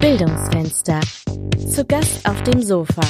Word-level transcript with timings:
Bildungsfenster. 0.00 1.00
Zu 1.68 1.84
Gast 1.84 2.28
auf 2.28 2.40
dem 2.44 2.62
Sofa. 2.62 3.00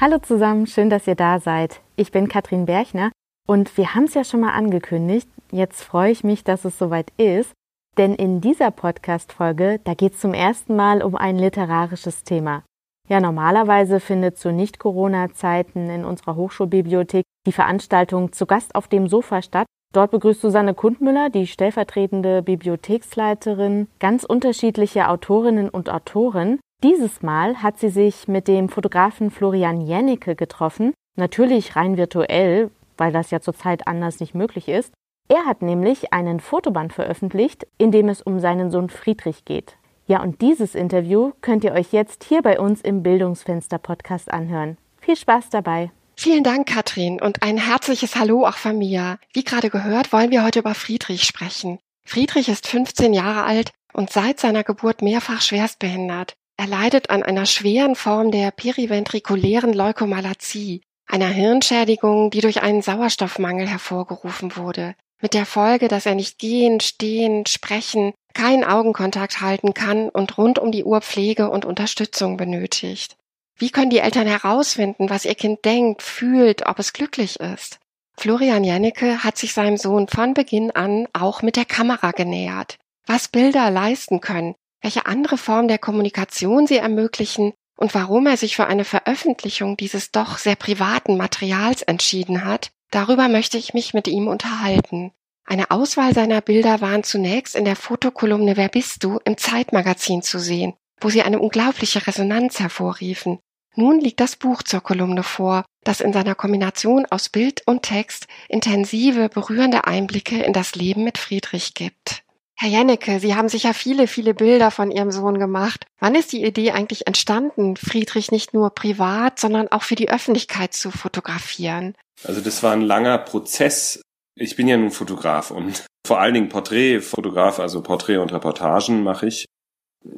Hallo 0.00 0.18
zusammen, 0.18 0.68
schön, 0.68 0.88
dass 0.88 1.08
ihr 1.08 1.16
da 1.16 1.40
seid. 1.40 1.80
Ich 1.96 2.12
bin 2.12 2.28
Katrin 2.28 2.66
Berchner 2.66 3.10
und 3.48 3.76
wir 3.76 3.96
haben 3.96 4.04
es 4.04 4.14
ja 4.14 4.22
schon 4.22 4.40
mal 4.40 4.52
angekündigt. 4.52 5.28
Jetzt 5.50 5.82
freue 5.82 6.12
ich 6.12 6.22
mich, 6.22 6.44
dass 6.44 6.64
es 6.64 6.78
soweit 6.78 7.12
ist, 7.16 7.52
denn 7.98 8.14
in 8.14 8.40
dieser 8.40 8.70
Podcast-Folge, 8.70 9.80
da 9.82 9.94
geht 9.94 10.14
es 10.14 10.20
zum 10.20 10.32
ersten 10.32 10.76
Mal 10.76 11.02
um 11.02 11.16
ein 11.16 11.36
literarisches 11.36 12.22
Thema. 12.22 12.62
Ja, 13.08 13.18
normalerweise 13.18 13.98
findet 13.98 14.38
zu 14.38 14.52
Nicht-Corona-Zeiten 14.52 15.90
in 15.90 16.04
unserer 16.04 16.36
Hochschulbibliothek 16.36 17.24
die 17.48 17.52
Veranstaltung 17.52 18.32
zu 18.32 18.46
Gast 18.46 18.76
auf 18.76 18.86
dem 18.86 19.08
Sofa 19.08 19.42
statt. 19.42 19.66
Dort 19.92 20.12
begrüßt 20.12 20.40
Susanne 20.40 20.74
Kundmüller, 20.74 21.30
die 21.30 21.48
stellvertretende 21.48 22.42
Bibliotheksleiterin, 22.42 23.88
ganz 23.98 24.22
unterschiedliche 24.22 25.08
Autorinnen 25.08 25.68
und 25.68 25.90
Autoren. 25.90 26.60
Dieses 26.84 27.22
Mal 27.22 27.56
hat 27.62 27.78
sie 27.78 27.88
sich 27.88 28.28
mit 28.28 28.46
dem 28.46 28.68
Fotografen 28.68 29.30
Florian 29.30 29.80
Jennecke 29.80 30.36
getroffen, 30.36 30.94
natürlich 31.16 31.74
rein 31.74 31.96
virtuell, 31.96 32.70
weil 32.96 33.12
das 33.12 33.32
ja 33.32 33.40
zurzeit 33.40 33.88
anders 33.88 34.20
nicht 34.20 34.34
möglich 34.34 34.68
ist. 34.68 34.94
Er 35.28 35.44
hat 35.44 35.60
nämlich 35.60 36.12
einen 36.12 36.38
Fotoband 36.38 36.92
veröffentlicht, 36.92 37.66
in 37.76 37.90
dem 37.90 38.08
es 38.08 38.22
um 38.22 38.38
seinen 38.38 38.70
Sohn 38.70 38.88
Friedrich 38.90 39.44
geht. 39.44 39.76
Ja, 40.06 40.22
und 40.22 40.40
dieses 40.40 40.74
Interview 40.74 41.32
könnt 41.40 41.64
ihr 41.64 41.72
euch 41.72 41.92
jetzt 41.92 42.24
hier 42.24 42.42
bei 42.42 42.58
uns 42.58 42.80
im 42.80 43.02
Bildungsfenster 43.02 43.78
Podcast 43.78 44.32
anhören. 44.32 44.76
Viel 45.00 45.16
Spaß 45.16 45.50
dabei. 45.50 45.90
Vielen 46.22 46.44
Dank, 46.44 46.68
Katrin, 46.68 47.18
und 47.18 47.42
ein 47.42 47.56
herzliches 47.56 48.14
Hallo 48.14 48.46
auch 48.46 48.58
von 48.58 48.76
mir. 48.76 49.18
Wie 49.32 49.42
gerade 49.42 49.70
gehört, 49.70 50.12
wollen 50.12 50.30
wir 50.30 50.44
heute 50.44 50.58
über 50.58 50.74
Friedrich 50.74 51.24
sprechen. 51.24 51.78
Friedrich 52.04 52.50
ist 52.50 52.66
15 52.66 53.14
Jahre 53.14 53.44
alt 53.44 53.70
und 53.94 54.10
seit 54.10 54.38
seiner 54.38 54.62
Geburt 54.62 55.00
mehrfach 55.00 55.40
schwerstbehindert. 55.40 56.34
Er 56.58 56.66
leidet 56.66 57.08
an 57.08 57.22
einer 57.22 57.46
schweren 57.46 57.94
Form 57.94 58.32
der 58.32 58.50
periventrikulären 58.50 59.72
Leukomalazie, 59.72 60.82
einer 61.06 61.28
Hirnschädigung, 61.28 62.28
die 62.28 62.42
durch 62.42 62.60
einen 62.60 62.82
Sauerstoffmangel 62.82 63.66
hervorgerufen 63.66 64.56
wurde 64.56 64.94
mit 65.20 65.34
der 65.34 65.46
Folge, 65.46 65.88
dass 65.88 66.06
er 66.06 66.14
nicht 66.14 66.38
gehen, 66.38 66.80
stehen, 66.80 67.46
sprechen, 67.46 68.12
keinen 68.34 68.64
Augenkontakt 68.64 69.40
halten 69.40 69.74
kann 69.74 70.08
und 70.08 70.38
rund 70.38 70.58
um 70.58 70.72
die 70.72 70.84
Uhr 70.84 71.00
Pflege 71.00 71.50
und 71.50 71.64
Unterstützung 71.64 72.36
benötigt. 72.36 73.16
Wie 73.60 73.70
können 73.70 73.90
die 73.90 74.00
Eltern 74.00 74.26
herausfinden, 74.26 75.08
was 75.08 75.24
ihr 75.24 75.36
Kind 75.36 75.64
denkt, 75.64 76.02
fühlt, 76.02 76.66
ob 76.66 76.80
es 76.80 76.92
glücklich 76.92 77.38
ist? 77.38 77.78
Florian 78.16 78.64
Jennecke 78.64 79.22
hat 79.22 79.38
sich 79.38 79.52
seinem 79.52 79.76
Sohn 79.76 80.08
von 80.08 80.34
Beginn 80.34 80.72
an 80.72 81.06
auch 81.12 81.42
mit 81.42 81.54
der 81.54 81.64
Kamera 81.64 82.10
genähert. 82.10 82.76
Was 83.06 83.28
Bilder 83.28 83.70
leisten 83.70 84.20
können, 84.20 84.56
welche 84.82 85.06
andere 85.06 85.38
Form 85.38 85.68
der 85.68 85.78
Kommunikation 85.78 86.66
sie 86.66 86.78
ermöglichen 86.78 87.52
und 87.76 87.94
warum 87.94 88.26
er 88.26 88.36
sich 88.36 88.56
für 88.56 88.66
eine 88.66 88.84
Veröffentlichung 88.84 89.76
dieses 89.76 90.10
doch 90.10 90.38
sehr 90.38 90.56
privaten 90.56 91.16
Materials 91.16 91.82
entschieden 91.82 92.44
hat, 92.44 92.72
Darüber 92.90 93.28
möchte 93.28 93.56
ich 93.56 93.72
mich 93.72 93.94
mit 93.94 94.08
ihm 94.08 94.26
unterhalten. 94.26 95.12
Eine 95.44 95.70
Auswahl 95.70 96.12
seiner 96.12 96.40
Bilder 96.40 96.80
waren 96.80 97.02
zunächst 97.02 97.54
in 97.54 97.64
der 97.64 97.76
Fotokolumne 97.76 98.56
Wer 98.56 98.68
bist 98.68 99.02
du 99.04 99.18
im 99.24 99.36
Zeitmagazin 99.36 100.22
zu 100.22 100.38
sehen, 100.38 100.74
wo 101.00 101.08
sie 101.08 101.22
eine 101.22 101.38
unglaubliche 101.38 102.06
Resonanz 102.06 102.60
hervorriefen. 102.60 103.38
Nun 103.76 104.00
liegt 104.00 104.20
das 104.20 104.36
Buch 104.36 104.62
zur 104.62 104.80
Kolumne 104.80 105.22
vor, 105.22 105.64
das 105.84 106.00
in 106.00 106.12
seiner 106.12 106.34
Kombination 106.34 107.06
aus 107.10 107.28
Bild 107.28 107.62
und 107.66 107.82
Text 107.82 108.26
intensive, 108.48 109.28
berührende 109.28 109.84
Einblicke 109.84 110.42
in 110.42 110.52
das 110.52 110.74
Leben 110.74 111.04
mit 111.04 111.18
Friedrich 111.18 111.74
gibt. 111.74 112.22
Herr 112.56 112.68
Jennecke, 112.68 113.20
Sie 113.20 113.34
haben 113.34 113.48
sicher 113.48 113.72
viele, 113.72 114.06
viele 114.06 114.34
Bilder 114.34 114.70
von 114.70 114.90
Ihrem 114.90 115.10
Sohn 115.10 115.38
gemacht. 115.38 115.86
Wann 115.98 116.14
ist 116.14 116.32
die 116.32 116.44
Idee 116.44 116.72
eigentlich 116.72 117.06
entstanden, 117.06 117.76
Friedrich 117.76 118.32
nicht 118.32 118.52
nur 118.52 118.68
privat, 118.70 119.40
sondern 119.40 119.68
auch 119.68 119.82
für 119.82 119.94
die 119.94 120.10
Öffentlichkeit 120.10 120.74
zu 120.74 120.90
fotografieren? 120.90 121.94
Also 122.22 122.42
das 122.42 122.62
war 122.62 122.72
ein 122.72 122.82
langer 122.82 123.16
Prozess. 123.16 124.02
Ich 124.34 124.56
bin 124.56 124.68
ja 124.68 124.76
nun 124.76 124.90
Fotograf 124.90 125.50
und 125.50 125.86
vor 126.06 126.20
allen 126.20 126.34
Dingen 126.34 126.48
Porträtfotograf, 126.50 127.60
also 127.60 127.82
Porträt 127.82 128.18
und 128.18 128.32
Reportagen 128.32 129.02
mache 129.02 129.28
ich. 129.28 129.46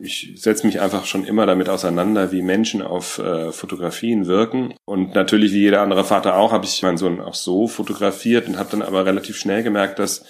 Ich 0.00 0.34
setze 0.36 0.66
mich 0.66 0.80
einfach 0.80 1.06
schon 1.06 1.24
immer 1.24 1.46
damit 1.46 1.68
auseinander, 1.68 2.30
wie 2.30 2.42
Menschen 2.42 2.82
auf 2.82 3.18
äh, 3.18 3.50
Fotografien 3.50 4.26
wirken. 4.26 4.74
Und 4.84 5.14
natürlich, 5.14 5.52
wie 5.52 5.60
jeder 5.60 5.82
andere 5.82 6.04
Vater 6.04 6.36
auch, 6.36 6.52
habe 6.52 6.64
ich 6.64 6.82
meinen 6.82 6.98
Sohn 6.98 7.20
auch 7.20 7.34
so 7.34 7.66
fotografiert 7.66 8.48
und 8.48 8.58
habe 8.58 8.70
dann 8.70 8.82
aber 8.82 9.04
relativ 9.06 9.36
schnell 9.36 9.62
gemerkt, 9.62 9.98
dass 9.98 10.24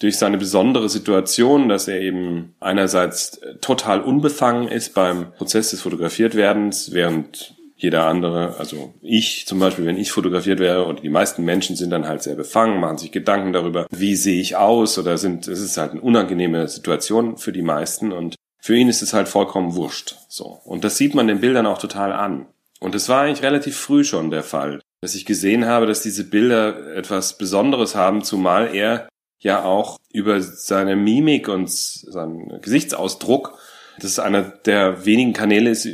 durch 0.00 0.16
seine 0.16 0.38
besondere 0.38 0.88
Situation, 0.88 1.68
dass 1.68 1.86
er 1.86 2.00
eben 2.00 2.54
einerseits 2.58 3.40
total 3.60 4.00
unbefangen 4.00 4.68
ist 4.68 4.94
beim 4.94 5.32
Prozess 5.32 5.70
des 5.70 5.82
Fotografiertwerdens, 5.82 6.92
während 6.92 7.54
jeder 7.76 8.06
andere, 8.06 8.56
also 8.58 8.92
ich 9.00 9.46
zum 9.46 9.58
Beispiel, 9.58 9.86
wenn 9.86 9.96
ich 9.96 10.12
fotografiert 10.12 10.58
wäre 10.58 10.84
und 10.84 11.02
die 11.02 11.08
meisten 11.08 11.44
Menschen 11.44 11.76
sind 11.76 11.90
dann 11.90 12.06
halt 12.06 12.22
sehr 12.22 12.34
befangen, 12.34 12.78
machen 12.78 12.98
sich 12.98 13.10
Gedanken 13.10 13.54
darüber, 13.54 13.86
wie 13.90 14.16
sehe 14.16 14.40
ich 14.40 14.56
aus 14.56 14.98
oder 14.98 15.16
sind, 15.16 15.48
es 15.48 15.60
ist 15.60 15.78
halt 15.78 15.92
eine 15.92 16.02
unangenehme 16.02 16.68
Situation 16.68 17.38
für 17.38 17.52
die 17.52 17.62
meisten 17.62 18.12
und 18.12 18.34
für 18.60 18.76
ihn 18.76 18.88
ist 18.88 19.02
es 19.02 19.12
halt 19.12 19.28
vollkommen 19.28 19.74
wurscht, 19.74 20.16
so. 20.28 20.60
Und 20.64 20.84
das 20.84 20.96
sieht 20.96 21.14
man 21.14 21.26
den 21.26 21.40
Bildern 21.40 21.66
auch 21.66 21.78
total 21.78 22.12
an. 22.12 22.46
Und 22.80 22.94
es 22.94 23.08
war 23.08 23.22
eigentlich 23.22 23.42
relativ 23.42 23.76
früh 23.76 24.04
schon 24.04 24.30
der 24.30 24.42
Fall, 24.42 24.80
dass 25.02 25.14
ich 25.14 25.26
gesehen 25.26 25.66
habe, 25.66 25.86
dass 25.86 26.02
diese 26.02 26.24
Bilder 26.24 26.94
etwas 26.94 27.36
Besonderes 27.36 27.94
haben, 27.94 28.22
zumal 28.22 28.74
er 28.74 29.08
ja 29.42 29.64
auch 29.64 29.98
über 30.12 30.40
seine 30.40 30.96
Mimik 30.96 31.48
und 31.48 31.70
seinen 31.70 32.60
Gesichtsausdruck 32.60 33.58
das 34.00 34.12
ist 34.12 34.18
einer 34.18 34.42
der 34.42 35.04
wenigen 35.04 35.32
Kanäle 35.32 35.70
ist, 35.70 35.86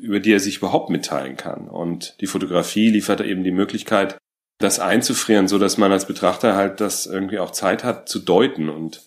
über 0.00 0.20
die 0.20 0.32
er 0.32 0.40
sich 0.40 0.58
überhaupt 0.58 0.90
mitteilen 0.90 1.36
kann. 1.36 1.68
Und 1.68 2.20
die 2.20 2.26
Fotografie 2.26 2.90
liefert 2.90 3.20
eben 3.20 3.44
die 3.44 3.50
Möglichkeit, 3.50 4.18
das 4.58 4.78
einzufrieren, 4.78 5.48
so 5.48 5.58
dass 5.58 5.78
man 5.78 5.90
als 5.90 6.06
Betrachter 6.06 6.54
halt 6.54 6.80
das 6.80 7.06
irgendwie 7.06 7.38
auch 7.38 7.50
Zeit 7.50 7.82
hat 7.82 8.08
zu 8.08 8.18
deuten 8.18 8.68
und 8.68 9.06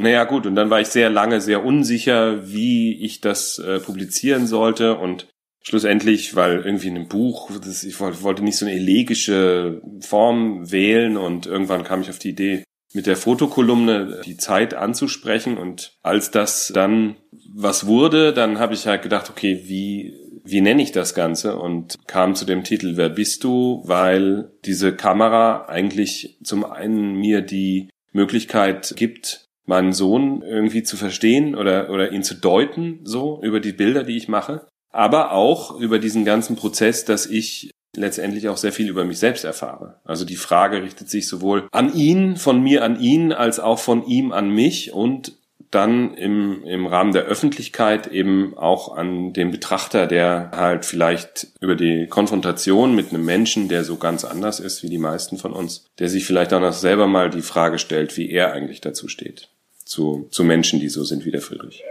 naja, 0.00 0.24
gut, 0.24 0.46
und 0.46 0.54
dann 0.54 0.70
war 0.70 0.80
ich 0.80 0.88
sehr 0.88 1.10
lange 1.10 1.40
sehr 1.40 1.64
unsicher, 1.64 2.46
wie 2.52 3.04
ich 3.04 3.20
das 3.20 3.58
äh, 3.58 3.80
publizieren 3.80 4.46
sollte 4.46 4.96
und 4.96 5.26
schlussendlich, 5.62 6.34
weil 6.36 6.62
irgendwie 6.64 6.88
in 6.88 6.96
einem 6.96 7.08
Buch, 7.08 7.50
das, 7.64 7.84
ich 7.84 8.00
wollte 8.00 8.42
nicht 8.42 8.56
so 8.56 8.66
eine 8.66 8.74
elegische 8.74 9.82
Form 10.00 10.70
wählen 10.70 11.16
und 11.16 11.46
irgendwann 11.46 11.84
kam 11.84 12.00
ich 12.00 12.10
auf 12.10 12.18
die 12.18 12.30
Idee, 12.30 12.64
mit 12.92 13.06
der 13.06 13.16
Fotokolumne 13.16 14.20
die 14.24 14.36
Zeit 14.36 14.74
anzusprechen 14.74 15.58
und 15.58 15.92
als 16.02 16.30
das 16.30 16.72
dann 16.74 17.16
was 17.52 17.86
wurde, 17.86 18.32
dann 18.32 18.58
habe 18.58 18.74
ich 18.74 18.86
halt 18.86 19.02
gedacht, 19.02 19.30
okay, 19.30 19.62
wie 19.66 20.16
wie 20.44 20.60
nenne 20.60 20.82
ich 20.82 20.92
das 20.92 21.14
Ganze? 21.14 21.56
Und 21.56 21.98
kam 22.06 22.34
zu 22.34 22.44
dem 22.44 22.64
Titel 22.64 22.96
Wer 22.96 23.08
bist 23.08 23.44
du, 23.44 23.82
weil 23.84 24.50
diese 24.64 24.94
Kamera 24.94 25.66
eigentlich 25.66 26.38
zum 26.42 26.64
einen 26.64 27.14
mir 27.14 27.42
die 27.42 27.88
Möglichkeit 28.12 28.94
gibt, 28.96 29.49
meinen 29.70 29.92
Sohn 29.92 30.42
irgendwie 30.42 30.82
zu 30.82 30.96
verstehen 30.96 31.54
oder, 31.54 31.90
oder 31.90 32.12
ihn 32.12 32.24
zu 32.24 32.34
deuten, 32.34 32.98
so 33.04 33.40
über 33.42 33.60
die 33.60 33.72
Bilder, 33.72 34.02
die 34.02 34.16
ich 34.16 34.28
mache, 34.28 34.66
aber 34.92 35.32
auch 35.32 35.78
über 35.78 36.00
diesen 36.00 36.24
ganzen 36.24 36.56
Prozess, 36.56 37.04
dass 37.04 37.24
ich 37.26 37.70
letztendlich 37.96 38.48
auch 38.48 38.56
sehr 38.56 38.72
viel 38.72 38.88
über 38.88 39.04
mich 39.04 39.18
selbst 39.18 39.44
erfahre. 39.44 40.00
Also 40.04 40.24
die 40.24 40.36
Frage 40.36 40.82
richtet 40.82 41.08
sich 41.08 41.28
sowohl 41.28 41.68
an 41.70 41.94
ihn, 41.94 42.36
von 42.36 42.60
mir 42.60 42.84
an 42.84 43.00
ihn, 43.00 43.32
als 43.32 43.60
auch 43.60 43.78
von 43.78 44.04
ihm 44.04 44.32
an 44.32 44.50
mich 44.50 44.92
und 44.92 45.38
dann 45.70 46.14
im, 46.14 46.64
im 46.64 46.86
Rahmen 46.86 47.12
der 47.12 47.24
Öffentlichkeit 47.24 48.08
eben 48.08 48.58
auch 48.58 48.96
an 48.96 49.32
den 49.32 49.52
Betrachter, 49.52 50.08
der 50.08 50.50
halt 50.52 50.84
vielleicht 50.84 51.46
über 51.60 51.76
die 51.76 52.08
Konfrontation 52.08 52.96
mit 52.96 53.10
einem 53.10 53.24
Menschen, 53.24 53.68
der 53.68 53.84
so 53.84 53.96
ganz 53.96 54.24
anders 54.24 54.58
ist 54.58 54.82
wie 54.82 54.88
die 54.88 54.98
meisten 54.98 55.38
von 55.38 55.52
uns, 55.52 55.86
der 56.00 56.08
sich 56.08 56.24
vielleicht 56.24 56.52
auch 56.52 56.60
noch 56.60 56.72
selber 56.72 57.06
mal 57.06 57.30
die 57.30 57.42
Frage 57.42 57.78
stellt, 57.78 58.16
wie 58.16 58.30
er 58.30 58.52
eigentlich 58.52 58.80
dazu 58.80 59.06
steht. 59.06 59.48
Zu, 59.90 60.28
zu 60.30 60.44
Menschen, 60.44 60.78
die 60.78 60.88
so 60.88 61.02
sind 61.02 61.24
wie 61.24 61.32
der 61.32 61.40
Friedrich. 61.40 61.82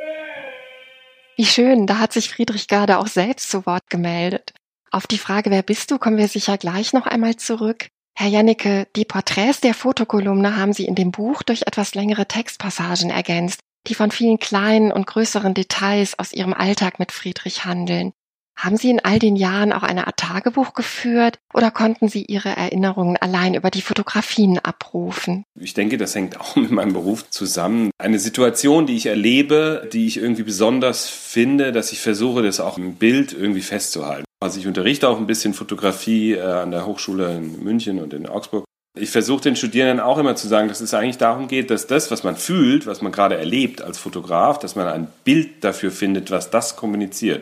Wie 1.36 1.46
schön, 1.46 1.86
da 1.86 2.00
hat 2.00 2.14
sich 2.14 2.30
Friedrich 2.30 2.70
gerade 2.70 2.98
auch 2.98 3.08
selbst 3.08 3.52
zu 3.52 3.66
Wort 3.66 3.90
gemeldet. 3.90 4.54
Auf 4.90 5.06
die 5.06 5.18
Frage, 5.18 5.52
wer 5.52 5.64
bist 5.64 5.92
du, 5.92 5.98
kommen 5.98 6.18
wir 6.18 6.30
sicher 6.30 6.58
gleich 6.58 6.94
noch 6.94 7.08
einmal 7.08 7.36
zurück. 7.36 7.90
Herr 8.16 8.30
Jannecke, 8.30 8.88
die 8.96 9.04
Porträts 9.04 9.60
der 9.60 9.74
Fotokolumne 9.74 10.56
haben 10.56 10.72
Sie 10.72 10.86
in 10.86 10.96
dem 10.96 11.12
Buch 11.12 11.44
durch 11.44 11.64
etwas 11.64 11.94
längere 11.94 12.26
Textpassagen 12.26 13.10
ergänzt 13.10 13.60
die 13.88 13.96
von 13.96 14.12
vielen 14.12 14.40
kleinen 14.40 14.92
und 14.92 15.08
größeren 15.08 15.54
Details 15.54 16.18
aus 16.18 16.34
ihrem 16.34 16.54
Alltag 16.54 17.00
mit 17.00 17.12
Friedrich 17.12 17.66
handeln. 17.66 18.14
Haben 18.60 18.76
Sie 18.76 18.90
in 18.90 19.00
all 19.00 19.20
den 19.20 19.38
Jahren 19.38 19.72
auch 19.72 19.84
eine 19.84 20.06
Art 20.06 20.18
Tagebuch 20.18 20.74
geführt 20.74 21.40
oder 21.54 21.72
konnten 21.72 22.10
Sie 22.10 22.26
Ihre 22.26 22.50
Erinnerungen 22.50 23.16
allein 23.16 23.54
über 23.54 23.72
die 23.72 23.82
Fotografien 23.82 24.60
abrufen? 24.60 25.46
Ich 25.58 25.74
denke, 25.74 25.98
das 25.98 26.14
hängt 26.14 26.38
auch 26.42 26.58
mit 26.58 26.70
meinem 26.70 26.92
Beruf 26.92 27.30
zusammen. 27.30 27.90
Eine 27.98 28.20
Situation, 28.20 28.86
die 28.86 28.98
ich 28.98 29.06
erlebe, 29.06 29.88
die 29.94 30.08
ich 30.08 30.18
irgendwie 30.18 30.44
besonders 30.44 31.08
finde, 31.08 31.72
dass 31.72 31.94
ich 31.94 32.02
versuche, 32.02 32.44
das 32.44 32.60
auch 32.60 32.78
im 32.78 32.96
Bild 32.96 33.32
irgendwie 33.32 33.62
festzuhalten. 33.62 34.26
Also 34.42 34.60
ich 34.60 34.68
unterrichte 34.68 35.08
auch 35.08 35.20
ein 35.20 35.28
bisschen 35.28 35.54
Fotografie 35.54 36.34
äh, 36.34 36.42
an 36.42 36.72
der 36.72 36.86
Hochschule 36.86 37.38
in 37.38 37.64
München 37.64 38.02
und 38.02 38.14
in 38.14 38.28
Augsburg 38.28 38.66
ich 38.98 39.12
versuche 39.12 39.44
den 39.44 39.56
Studierenden 39.56 40.02
auch 40.02 40.18
immer 40.18 40.36
zu 40.36 40.50
sagen, 40.50 40.68
dass 40.68 40.82
es 40.82 40.94
eigentlich 40.94 41.20
darum 41.20 41.48
geht, 41.48 41.70
dass 41.70 41.88
das, 41.88 42.12
was 42.12 42.24
man 42.24 42.36
fühlt, 42.36 42.86
was 42.86 43.02
man 43.02 43.14
gerade 43.14 43.38
erlebt 43.38 43.82
als 43.82 43.98
Fotograf, 43.98 44.60
dass 44.60 44.76
man 44.76 44.88
ein 44.88 45.08
Bild 45.24 45.64
dafür 45.64 45.92
findet, 45.92 46.32
was 46.32 46.50
das 46.50 46.76
kommuniziert. 46.76 47.40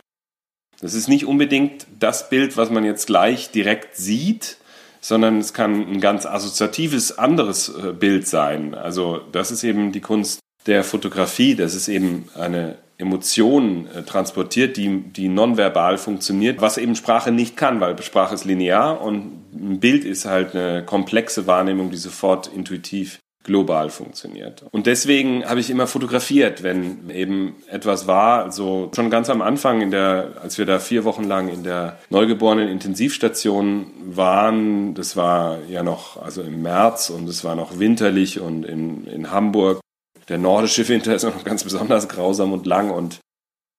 Das 0.80 0.94
ist 0.94 1.08
nicht 1.08 1.26
unbedingt 1.26 1.86
das 1.98 2.28
Bild, 2.30 2.56
was 2.56 2.70
man 2.70 2.84
jetzt 2.84 3.06
gleich 3.06 3.50
direkt 3.50 3.96
sieht, 3.96 4.58
sondern 5.00 5.38
es 5.38 5.52
kann 5.52 5.88
ein 5.88 6.00
ganz 6.00 6.26
assoziatives 6.26 7.18
anderes 7.18 7.68
äh, 7.68 7.92
Bild 7.92 8.26
sein. 8.26 8.74
Also 8.74 9.20
das 9.32 9.50
ist 9.50 9.64
eben 9.64 9.92
die 9.92 10.00
Kunst 10.00 10.40
der 10.66 10.84
Fotografie, 10.84 11.54
das 11.54 11.74
ist 11.74 11.88
eben 11.88 12.28
eine 12.34 12.76
Emotion 12.98 13.88
äh, 13.94 14.02
transportiert, 14.02 14.76
die, 14.76 15.02
die 15.02 15.28
nonverbal 15.28 15.98
funktioniert, 15.98 16.60
was 16.60 16.78
eben 16.78 16.96
Sprache 16.96 17.30
nicht 17.30 17.56
kann, 17.56 17.80
weil 17.80 18.00
Sprache 18.02 18.34
ist 18.34 18.44
linear 18.44 19.00
und 19.00 19.44
ein 19.54 19.80
Bild 19.80 20.04
ist 20.04 20.24
halt 20.24 20.54
eine 20.54 20.84
komplexe 20.84 21.46
Wahrnehmung, 21.46 21.90
die 21.90 21.96
sofort 21.96 22.48
intuitiv 22.48 23.18
global 23.48 23.88
funktioniert. 23.88 24.62
Und 24.70 24.86
deswegen 24.86 25.44
habe 25.44 25.58
ich 25.58 25.70
immer 25.70 25.86
fotografiert, 25.86 26.62
wenn 26.62 27.10
eben 27.10 27.56
etwas 27.66 28.06
war, 28.06 28.44
also 28.44 28.90
schon 28.94 29.08
ganz 29.10 29.30
am 29.30 29.40
Anfang 29.40 29.80
in 29.80 29.90
der, 29.90 30.34
als 30.42 30.58
wir 30.58 30.66
da 30.66 30.78
vier 30.78 31.04
Wochen 31.04 31.24
lang 31.24 31.48
in 31.48 31.64
der 31.64 31.98
neugeborenen 32.10 32.68
Intensivstation 32.68 33.86
waren, 34.04 34.94
das 34.94 35.16
war 35.16 35.58
ja 35.68 35.82
noch, 35.82 36.22
also 36.22 36.42
im 36.42 36.62
März 36.62 37.08
und 37.08 37.26
es 37.26 37.42
war 37.42 37.56
noch 37.56 37.78
winterlich 37.78 38.38
und 38.38 38.64
in, 38.64 39.06
in 39.06 39.30
Hamburg. 39.30 39.80
Der 40.28 40.36
nordische 40.36 40.86
Winter 40.88 41.14
ist 41.16 41.24
noch 41.24 41.42
ganz 41.42 41.64
besonders 41.64 42.06
grausam 42.08 42.52
und 42.52 42.66
lang 42.66 42.90
und 42.90 43.18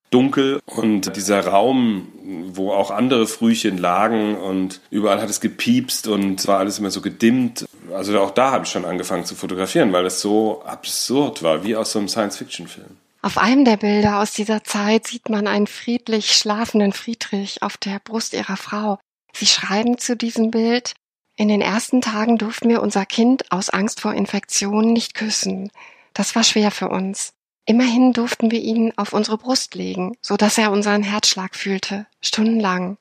dunkel 0.09 0.59
und 0.65 1.15
dieser 1.15 1.45
Raum, 1.45 2.07
wo 2.51 2.71
auch 2.71 2.91
andere 2.91 3.27
Frühchen 3.27 3.77
lagen 3.77 4.35
und 4.35 4.81
überall 4.89 5.21
hat 5.21 5.29
es 5.29 5.39
gepiepst 5.39 6.07
und 6.07 6.39
es 6.39 6.47
war 6.47 6.59
alles 6.59 6.79
immer 6.79 6.91
so 6.91 7.01
gedimmt. 7.01 7.65
Also 7.93 8.19
auch 8.19 8.31
da 8.31 8.51
habe 8.51 8.65
ich 8.65 8.71
schon 8.71 8.85
angefangen 8.85 9.25
zu 9.25 9.35
fotografieren, 9.35 9.93
weil 9.93 10.05
es 10.05 10.21
so 10.21 10.63
absurd 10.63 11.43
war, 11.43 11.63
wie 11.63 11.75
aus 11.75 11.91
so 11.91 11.99
einem 11.99 12.07
Science-Fiction-Film. 12.07 12.97
Auf 13.21 13.37
einem 13.37 13.65
der 13.65 13.77
Bilder 13.77 14.19
aus 14.19 14.31
dieser 14.31 14.63
Zeit 14.63 15.07
sieht 15.07 15.29
man 15.29 15.47
einen 15.47 15.67
friedlich 15.67 16.33
schlafenden 16.33 16.93
Friedrich 16.93 17.61
auf 17.61 17.77
der 17.77 17.99
Brust 17.99 18.33
ihrer 18.33 18.57
Frau. 18.57 18.97
Sie 19.33 19.45
schreiben 19.45 19.97
zu 19.97 20.15
diesem 20.15 20.51
Bild, 20.51 20.93
in 21.35 21.47
den 21.47 21.61
ersten 21.61 22.01
Tagen 22.01 22.37
durften 22.37 22.69
wir 22.69 22.81
unser 22.81 23.05
Kind 23.05 23.51
aus 23.51 23.69
Angst 23.69 24.01
vor 24.01 24.13
Infektionen 24.13 24.93
nicht 24.93 25.15
küssen. 25.15 25.71
Das 26.13 26.35
war 26.35 26.43
schwer 26.43 26.71
für 26.71 26.89
uns. 26.89 27.31
Immerhin 27.69 28.13
durften 28.13 28.49
wir 28.49 28.61
ihn 28.61 28.93
auf 28.97 29.13
unsere 29.13 29.37
Brust 29.37 29.75
legen, 29.75 30.17
so 30.21 30.37
dass 30.37 30.57
er 30.57 30.71
unseren 30.71 31.03
Herzschlag 31.03 31.55
fühlte, 31.55 32.07
stundenlang. 32.19 32.97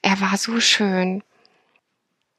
Er 0.00 0.22
war 0.22 0.38
so 0.38 0.58
schön. 0.58 1.22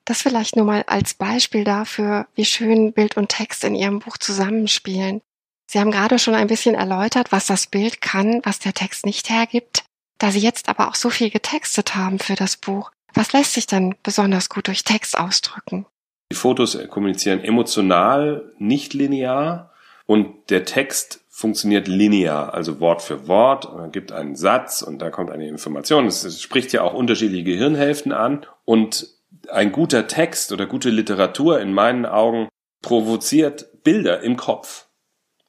Das 0.04 0.24
vielleicht 0.24 0.56
nur 0.56 0.66
mal 0.66 0.86
als 0.88 1.14
Beispiel 1.14 1.64
dafür, 1.64 2.26
wie 2.34 2.46
schön 2.46 2.94
Bild 2.94 3.16
und 3.16 3.30
Text 3.30 3.64
in 3.64 3.76
Ihrem 3.76 4.00
Buch 4.00 4.18
zusammenspielen. 4.18 5.22
Sie 5.68 5.80
haben 5.80 5.92
gerade 5.92 6.18
schon 6.18 6.34
ein 6.34 6.48
bisschen 6.48 6.74
erläutert, 6.74 7.32
was 7.32 7.46
das 7.46 7.68
Bild 7.68 8.02
kann, 8.02 8.42
was 8.44 8.58
der 8.58 8.74
Text 8.74 9.06
nicht 9.06 9.30
hergibt. 9.30 9.84
Da 10.18 10.32
Sie 10.32 10.40
jetzt 10.40 10.70
aber 10.70 10.88
auch 10.88 10.96
so 10.96 11.12
viel 11.12 11.30
getextet 11.30 11.94
haben 11.94 12.18
für 12.18 12.34
das 12.34 12.58
Buch, 12.58 12.90
was 13.14 13.34
lässt 13.34 13.54
sich 13.54 13.68
dann 13.68 13.94
besonders 14.02 14.50
gut 14.50 14.66
durch 14.66 14.84
Text 14.84 15.16
ausdrücken? 15.16 15.86
Die 16.32 16.36
Fotos 16.36 16.76
kommunizieren 16.90 17.44
emotional, 17.44 18.52
nicht 18.58 18.96
linear 18.96 19.72
und 20.08 20.50
der 20.50 20.66
Text 20.66 21.24
funktioniert 21.38 21.88
linear, 21.88 22.56
also 22.56 22.80
Wort 22.80 23.04
für 23.04 23.28
Wort. 23.28 23.66
Dann 23.66 23.92
gibt 23.92 24.12
einen 24.12 24.36
Satz 24.36 24.82
und 24.82 24.98
da 25.00 25.12
kommt 25.12 25.30
eine 25.30 25.48
Information. 25.48 26.08
Es 26.08 26.42
spricht 26.42 26.74
ja 26.74 26.82
auch 26.82 26.96
unterschiedliche 26.96 27.44
Gehirnhälften 27.44 28.12
an. 28.12 28.44
Und 28.66 29.08
ein 29.48 29.72
guter 29.72 30.08
Text 30.08 30.52
oder 30.52 30.66
gute 30.66 30.90
Literatur 30.90 31.62
in 31.62 31.74
meinen 31.74 32.08
Augen 32.08 32.50
provoziert 32.82 33.84
Bilder 33.84 34.22
im 34.22 34.36
Kopf 34.36 34.88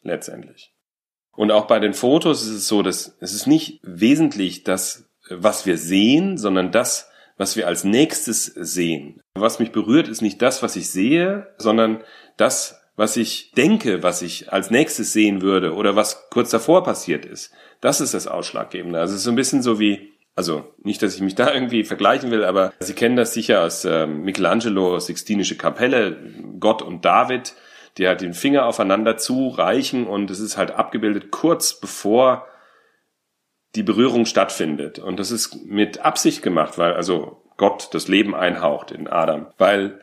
letztendlich. 0.03 0.75
Und 1.35 1.51
auch 1.53 1.67
bei 1.67 1.79
den 1.79 1.95
Fotos 1.95 2.43
ist 2.43 2.51
es 2.51 2.69
so, 2.69 2.83
dass 2.83 3.17
es 3.21 3.33
ist 3.33 3.47
nicht 3.47 3.81
wesentlich 3.83 4.65
das, 4.65 5.09
was 5.31 5.65
wir 5.65 5.79
sehen, 5.79 6.37
sondern 6.37 6.71
das, 6.71 7.11
was 7.39 7.57
wir 7.57 7.67
als 7.67 7.85
nächstes 7.85 8.45
sehen. 8.45 9.23
Was 9.35 9.59
mich 9.59 9.73
berührt, 9.73 10.09
ist 10.09 10.21
nicht 10.21 10.43
das, 10.43 10.63
was 10.63 10.77
ich 10.77 10.91
sehe, 10.91 11.55
sondern 11.57 12.05
das, 12.37 12.78
was 12.99 13.17
ich 13.17 13.53
denke, 13.53 14.03
was 14.03 14.23
ich 14.23 14.53
als 14.53 14.73
nächstes 14.73 15.13
sehen 15.13 15.41
würde 15.41 15.73
oder 15.73 15.95
was 15.95 16.29
kurz 16.31 16.51
davor 16.51 16.83
passiert 16.83 17.25
ist. 17.25 17.53
Das 17.81 18.01
ist 18.01 18.13
das 18.13 18.27
Ausschlaggebende. 18.27 18.99
Also 18.99 19.13
es 19.13 19.19
ist 19.19 19.25
so 19.25 19.31
ein 19.31 19.37
bisschen 19.37 19.63
so 19.63 19.79
wie, 19.79 20.11
also 20.35 20.75
nicht, 20.83 21.01
dass 21.01 21.15
ich 21.15 21.21
mich 21.21 21.37
da 21.37 21.55
irgendwie 21.55 21.85
vergleichen 21.85 22.33
will, 22.33 22.45
aber 22.45 22.73
Sie 22.81 22.95
kennen 22.95 23.15
das 23.15 23.33
sicher 23.33 23.63
aus 23.63 23.85
äh, 23.85 24.09
Michelangelo, 24.09 24.99
Sixtinische 24.99 25.57
Kapelle, 25.57 26.17
Gott 26.59 26.83
und 26.83 27.05
David, 27.05 27.55
die 27.99 28.09
halt 28.09 28.21
den 28.21 28.35
Finger 28.35 28.67
aufeinander 28.67 29.17
zureichen 29.17 30.09
und 30.09 30.29
es 30.29 30.41
ist 30.41 30.57
halt 30.57 30.73
abgebildet 30.73 31.31
kurz 31.31 31.79
bevor 31.79 32.49
die 33.77 33.85
Berührung 33.85 34.27
stattfindet. 34.27 34.99
Und 34.99 35.21
das 35.21 35.31
ist 35.31 35.65
mit 35.67 36.01
Absicht 36.01 36.43
gemacht, 36.43 36.79
weil 36.79 36.95
also 36.95 37.45
Gott 37.59 37.91
das 37.93 38.09
Leben 38.09 38.35
einhaucht 38.35 38.91
in 38.91 39.07
Adam, 39.07 39.47
weil 39.57 40.01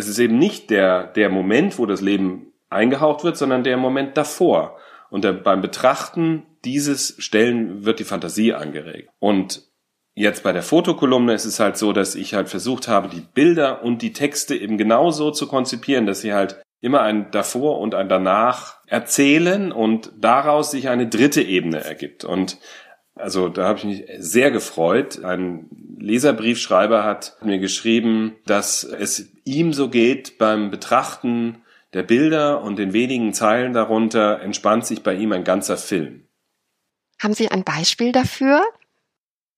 es 0.00 0.08
ist 0.08 0.18
eben 0.18 0.38
nicht 0.38 0.70
der, 0.70 1.04
der 1.04 1.28
Moment, 1.28 1.78
wo 1.78 1.86
das 1.86 2.00
Leben 2.00 2.52
eingehaucht 2.70 3.22
wird, 3.22 3.36
sondern 3.36 3.64
der 3.64 3.76
Moment 3.76 4.16
davor. 4.16 4.78
Und 5.10 5.24
der, 5.24 5.32
beim 5.32 5.60
Betrachten 5.60 6.46
dieses 6.64 7.16
Stellen 7.18 7.84
wird 7.84 7.98
die 7.98 8.04
Fantasie 8.04 8.54
angeregt. 8.54 9.10
Und 9.18 9.62
jetzt 10.14 10.42
bei 10.42 10.52
der 10.52 10.62
Fotokolumne 10.62 11.34
ist 11.34 11.44
es 11.44 11.60
halt 11.60 11.76
so, 11.76 11.92
dass 11.92 12.14
ich 12.14 12.34
halt 12.34 12.48
versucht 12.48 12.88
habe, 12.88 13.08
die 13.08 13.20
Bilder 13.20 13.82
und 13.82 14.02
die 14.02 14.12
Texte 14.12 14.56
eben 14.56 14.78
genauso 14.78 15.30
zu 15.30 15.46
konzipieren, 15.46 16.06
dass 16.06 16.20
sie 16.20 16.32
halt 16.32 16.62
immer 16.80 17.02
ein 17.02 17.30
davor 17.30 17.78
und 17.78 17.94
ein 17.94 18.08
danach 18.08 18.78
erzählen 18.86 19.72
und 19.72 20.12
daraus 20.18 20.70
sich 20.70 20.88
eine 20.88 21.08
dritte 21.08 21.42
Ebene 21.42 21.84
ergibt. 21.84 22.24
Und 22.24 22.58
also 23.14 23.48
da 23.48 23.66
habe 23.66 23.78
ich 23.78 23.84
mich 23.84 24.04
sehr 24.18 24.50
gefreut. 24.50 25.24
Ein 25.24 25.68
Leserbriefschreiber 25.98 27.04
hat 27.04 27.36
mir 27.42 27.58
geschrieben, 27.58 28.36
dass 28.46 28.84
es 28.84 29.30
ihm 29.44 29.72
so 29.72 29.88
geht 29.88 30.38
beim 30.38 30.70
Betrachten 30.70 31.62
der 31.92 32.02
Bilder 32.02 32.62
und 32.62 32.78
den 32.78 32.92
wenigen 32.92 33.32
Zeilen 33.32 33.72
darunter 33.72 34.40
entspannt 34.40 34.86
sich 34.86 35.02
bei 35.02 35.14
ihm 35.14 35.32
ein 35.32 35.44
ganzer 35.44 35.76
Film. 35.76 36.26
Haben 37.20 37.34
Sie 37.34 37.50
ein 37.50 37.64
Beispiel 37.64 38.12
dafür? 38.12 38.62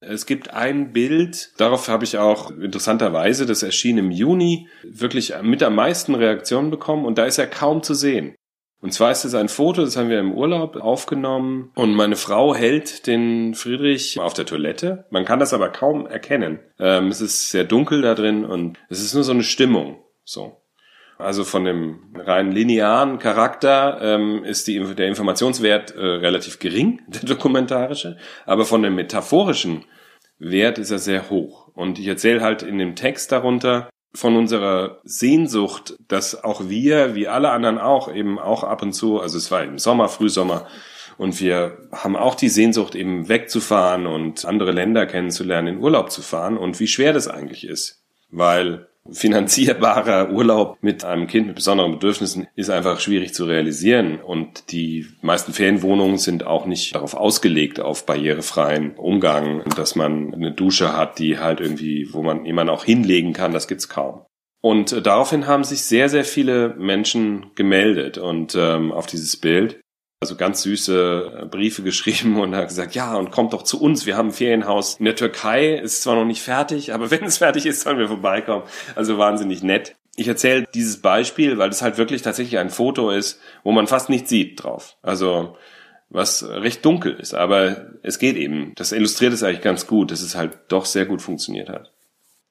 Es 0.01 0.27
gibt 0.27 0.53
ein 0.53 0.93
Bild, 0.93 1.53
darauf 1.59 1.87
habe 1.87 2.03
ich 2.03 2.19
auch 2.19 2.51
interessanterweise, 2.51 3.47
das 3.47 3.63
erschien 3.63 3.99
im 3.99 4.11
Juni, 4.11 4.69
wirklich 4.83 5.33
mit 5.43 5.63
am 5.63 5.77
meisten 5.77 6.17
Reaktionen 6.17 6.71
bekommen 6.71 7.05
und 7.05 7.19
da 7.19 7.25
ist 7.25 7.39
er 7.39 7.47
kaum 7.47 7.85
zu 7.85 7.95
sehen. 7.95 8.35
Und 8.83 8.93
zwar 8.93 9.13
ist 9.13 9.25
es 9.25 9.35
ein 9.35 9.49
Foto, 9.49 9.83
das 9.83 9.97
haben 9.97 10.11
wir 10.11 10.19
im 10.19 10.35
Urlaub 10.35 10.75
aufgenommen 10.75 11.71
und 11.77 11.95
meine 11.95 12.17
Frau 12.17 12.53
hält 12.53 13.07
den 13.07 13.55
Friedrich 13.55 14.19
auf 14.19 14.35
der 14.35 14.45
Toilette. 14.45 15.07
Man 15.11 15.25
kann 15.25 15.39
das 15.39 15.55
aber 15.55 15.69
kaum 15.69 16.09
erkennen. 16.09 16.59
Ähm, 16.81 17.07
es 17.07 17.21
ist 17.21 17.51
sehr 17.51 17.63
dunkel 17.63 18.03
da 18.03 18.17
drin 18.17 18.45
und 18.45 18.79
es 18.89 19.01
ist 19.01 19.15
nur 19.15 19.23
so 19.23 19.31
eine 19.31 19.45
Stimmung. 19.45 20.03
So. 20.25 20.61
Also 21.17 21.45
von 21.45 21.65
dem 21.65 22.13
rein 22.17 22.51
linearen 22.51 23.21
Charakter 23.21 24.01
ähm, 24.03 24.43
ist 24.43 24.67
die, 24.67 24.81
der 24.97 25.07
Informationswert 25.07 25.95
äh, 25.95 26.01
relativ 26.01 26.59
gering, 26.59 27.03
der 27.07 27.23
dokumentarische, 27.23 28.17
aber 28.47 28.65
von 28.65 28.83
dem 28.83 28.97
metaphorischen 28.97 29.85
Wert 30.41 30.79
ist 30.79 30.91
er 30.91 30.99
sehr 30.99 31.31
hoch. 31.31 31.69
Und 31.73 32.01
ich 32.01 32.09
erzähle 32.09 32.41
halt 32.41 32.65
in 32.65 32.79
dem 32.79 32.97
Text 32.97 33.31
darunter, 33.31 33.91
von 34.15 34.37
unserer 34.37 34.99
Sehnsucht, 35.05 35.95
dass 36.09 36.45
auch 36.45 36.69
wir, 36.69 37.15
wie 37.15 37.29
alle 37.29 37.51
anderen 37.51 37.79
auch, 37.79 38.13
eben 38.13 38.39
auch 38.39 38.63
ab 38.63 38.83
und 38.83 38.93
zu, 38.93 39.21
also 39.21 39.39
es 39.39 39.51
war 39.51 39.63
im 39.65 39.79
Sommer, 39.79 40.09
Frühsommer, 40.09 40.67
und 41.19 41.41
wir 41.41 41.79
haben 41.93 42.17
auch 42.17 42.35
die 42.35 42.49
Sehnsucht, 42.49 42.95
eben 42.95 43.29
wegzufahren 43.29 44.07
und 44.07 44.45
andere 44.45 44.73
Länder 44.73 45.07
kennenzulernen, 45.07 45.77
in 45.77 45.79
Urlaub 45.79 46.11
zu 46.11 46.23
fahren 46.23 46.57
und 46.57 46.81
wie 46.81 46.87
schwer 46.87 47.13
das 47.13 47.29
eigentlich 47.29 47.67
ist. 47.67 48.03
Weil 48.31 48.89
finanzierbarer 49.11 50.31
Urlaub 50.31 50.79
mit 50.81 51.05
einem 51.05 51.27
Kind 51.27 51.49
mit 51.49 51.57
besonderen 51.57 51.93
Bedürfnissen 51.93 52.47
ist 52.55 52.71
einfach 52.71 53.01
schwierig 53.01 53.35
zu 53.35 53.45
realisieren. 53.45 54.21
Und 54.21 54.71
die 54.71 55.07
meisten 55.23 55.53
Ferienwohnungen 55.53 56.19
sind 56.19 56.47
auch 56.47 56.67
nicht 56.67 56.95
darauf 56.95 57.15
ausgelegt, 57.15 57.81
auf 57.81 58.07
barrierefreien 58.07 58.95
Umgang, 58.95 59.65
dass 59.77 59.97
man 59.97 60.33
eine 60.33 60.53
Dusche 60.53 60.97
hat, 60.97 61.19
die 61.19 61.39
halt 61.39 61.61
irgendwie, 61.61 62.09
wo 62.13 62.23
man 62.23 62.45
jemanden 62.45 62.73
auch 62.73 62.85
hinlegen 62.85 63.33
kann, 63.33 63.53
das 63.53 63.69
gibt's 63.69 63.89
kaum. 63.89 64.25
Und 64.63 64.93
äh, 64.93 65.03
daraufhin 65.03 65.47
haben 65.47 65.65
sich 65.65 65.83
sehr, 65.83 66.09
sehr 66.09 66.25
viele 66.25 66.75
Menschen 66.79 67.51
gemeldet 67.57 68.17
und 68.17 68.55
ähm, 68.55 68.93
auf 68.93 69.07
dieses 69.07 69.37
Bild 69.37 69.82
also 70.23 70.37
ganz 70.37 70.63
süße 70.63 71.41
äh, 71.43 71.47
Briefe 71.47 71.83
geschrieben 71.83 72.39
und 72.39 72.55
hat 72.55 72.69
gesagt, 72.69 72.95
ja, 72.95 73.17
und 73.17 73.33
kommt 73.33 73.53
doch 73.53 73.65
zu 73.65 73.83
uns. 73.83 74.07
Wir 74.07 74.17
haben 74.17 74.29
ein 74.29 74.33
Ferienhaus 74.33 74.95
in 75.01 75.05
der 75.05 75.17
Türkei, 75.17 75.75
ist 75.75 76.05
zwar 76.05 76.15
noch 76.15 76.25
nicht 76.25 76.43
fertig, 76.43 76.95
aber 76.95 77.11
wenn 77.11 77.25
es 77.25 77.39
fertig 77.39 77.67
ist, 77.67 77.81
sollen 77.81 77.99
wir 77.99 78.07
vorbeikommen. 78.07 78.63
Also 78.95 79.19
wahnsinnig 79.19 79.65
nett. 79.65 79.97
Ich 80.15 80.29
erzähle 80.29 80.65
dieses 80.75 81.03
Beispiel, 81.03 81.59
weil 81.59 81.71
es 81.71 81.83
halt 81.83 81.99
wirklich 81.99 82.23
tatsächlich 82.23 82.59
ein 82.59 82.71
Foto 82.71 83.11
ist, 83.11 83.41
wo 83.65 83.73
man 83.73 83.89
fast 83.89 84.11
nichts 84.11 84.31
sieht 84.31 84.63
drauf. 84.63 84.97
Also 85.03 85.57
was 86.09 86.45
recht 86.45 86.85
dunkel 86.85 87.15
ist, 87.15 87.35
aber 87.35 87.91
es 88.05 88.21
geht 88.21 88.37
eben. 88.37 88.75
Das 88.77 88.93
illustriert 88.93 89.33
es 89.33 89.43
eigentlich 89.43 89.63
ganz 89.63 89.89
gut, 89.89 90.13
dass 90.13 90.21
es 90.21 90.37
halt 90.37 90.57
doch 90.69 90.85
sehr 90.85 91.07
gut 91.07 91.21
funktioniert 91.21 91.69
hat. 91.69 91.91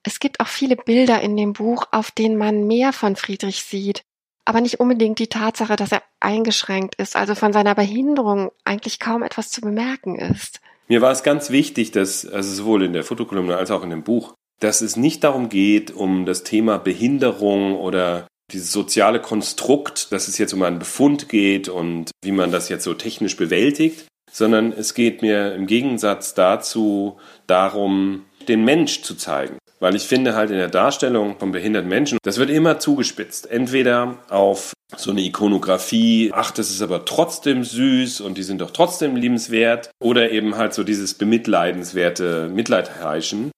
Es 0.03 0.19
gibt 0.19 0.41
auch 0.41 0.47
viele 0.47 0.75
Bilder 0.75 1.21
in 1.21 1.37
dem 1.37 1.53
Buch, 1.53 1.85
auf 1.91 2.11
denen 2.11 2.35
man 2.35 2.67
mehr 2.67 2.91
von 2.91 3.15
Friedrich 3.15 3.63
sieht, 3.63 4.03
aber 4.51 4.59
nicht 4.59 4.81
unbedingt 4.81 5.17
die 5.19 5.27
Tatsache, 5.27 5.77
dass 5.77 5.93
er 5.93 6.03
eingeschränkt 6.19 6.95
ist, 6.95 7.15
also 7.15 7.35
von 7.35 7.53
seiner 7.53 7.73
Behinderung 7.73 8.51
eigentlich 8.65 8.99
kaum 8.99 9.23
etwas 9.23 9.49
zu 9.49 9.61
bemerken 9.61 10.19
ist. 10.19 10.59
Mir 10.89 11.01
war 11.01 11.13
es 11.13 11.23
ganz 11.23 11.51
wichtig, 11.51 11.91
dass, 11.91 12.25
also 12.27 12.53
sowohl 12.53 12.83
in 12.83 12.91
der 12.91 13.05
Fotokolumne 13.05 13.55
als 13.55 13.71
auch 13.71 13.81
in 13.81 13.91
dem 13.91 14.03
Buch, 14.03 14.33
dass 14.59 14.81
es 14.81 14.97
nicht 14.97 15.23
darum 15.23 15.47
geht, 15.47 15.91
um 15.91 16.25
das 16.25 16.43
Thema 16.43 16.79
Behinderung 16.79 17.77
oder 17.77 18.27
dieses 18.51 18.73
soziale 18.73 19.21
Konstrukt, 19.21 20.11
dass 20.11 20.27
es 20.27 20.37
jetzt 20.37 20.51
um 20.51 20.63
einen 20.63 20.79
Befund 20.79 21.29
geht 21.29 21.69
und 21.69 22.11
wie 22.21 22.33
man 22.33 22.51
das 22.51 22.67
jetzt 22.67 22.83
so 22.83 22.93
technisch 22.93 23.37
bewältigt, 23.37 24.05
sondern 24.29 24.73
es 24.73 24.93
geht 24.93 25.21
mir 25.21 25.55
im 25.55 25.65
Gegensatz 25.65 26.33
dazu 26.33 27.17
darum, 27.47 28.25
den 28.49 28.65
Mensch 28.65 29.01
zu 29.01 29.15
zeigen. 29.15 29.57
Weil 29.81 29.95
ich 29.95 30.03
finde 30.03 30.35
halt 30.35 30.51
in 30.51 30.57
der 30.57 30.69
Darstellung 30.69 31.39
von 31.39 31.51
behinderten 31.51 31.89
Menschen, 31.89 32.19
das 32.21 32.37
wird 32.37 32.51
immer 32.51 32.79
zugespitzt. 32.79 33.49
Entweder 33.49 34.19
auf 34.29 34.73
so 34.95 35.09
eine 35.09 35.21
Ikonografie, 35.21 36.31
ach, 36.33 36.51
das 36.51 36.69
ist 36.69 36.83
aber 36.83 37.03
trotzdem 37.03 37.63
süß 37.63 38.21
und 38.21 38.37
die 38.37 38.43
sind 38.43 38.61
doch 38.61 38.69
trotzdem 38.69 39.15
liebenswert. 39.15 39.89
Oder 39.99 40.31
eben 40.31 40.55
halt 40.55 40.75
so 40.75 40.83
dieses 40.83 41.15
bemitleidenswerte 41.15 42.47
Mitleidheischen. 42.53 43.49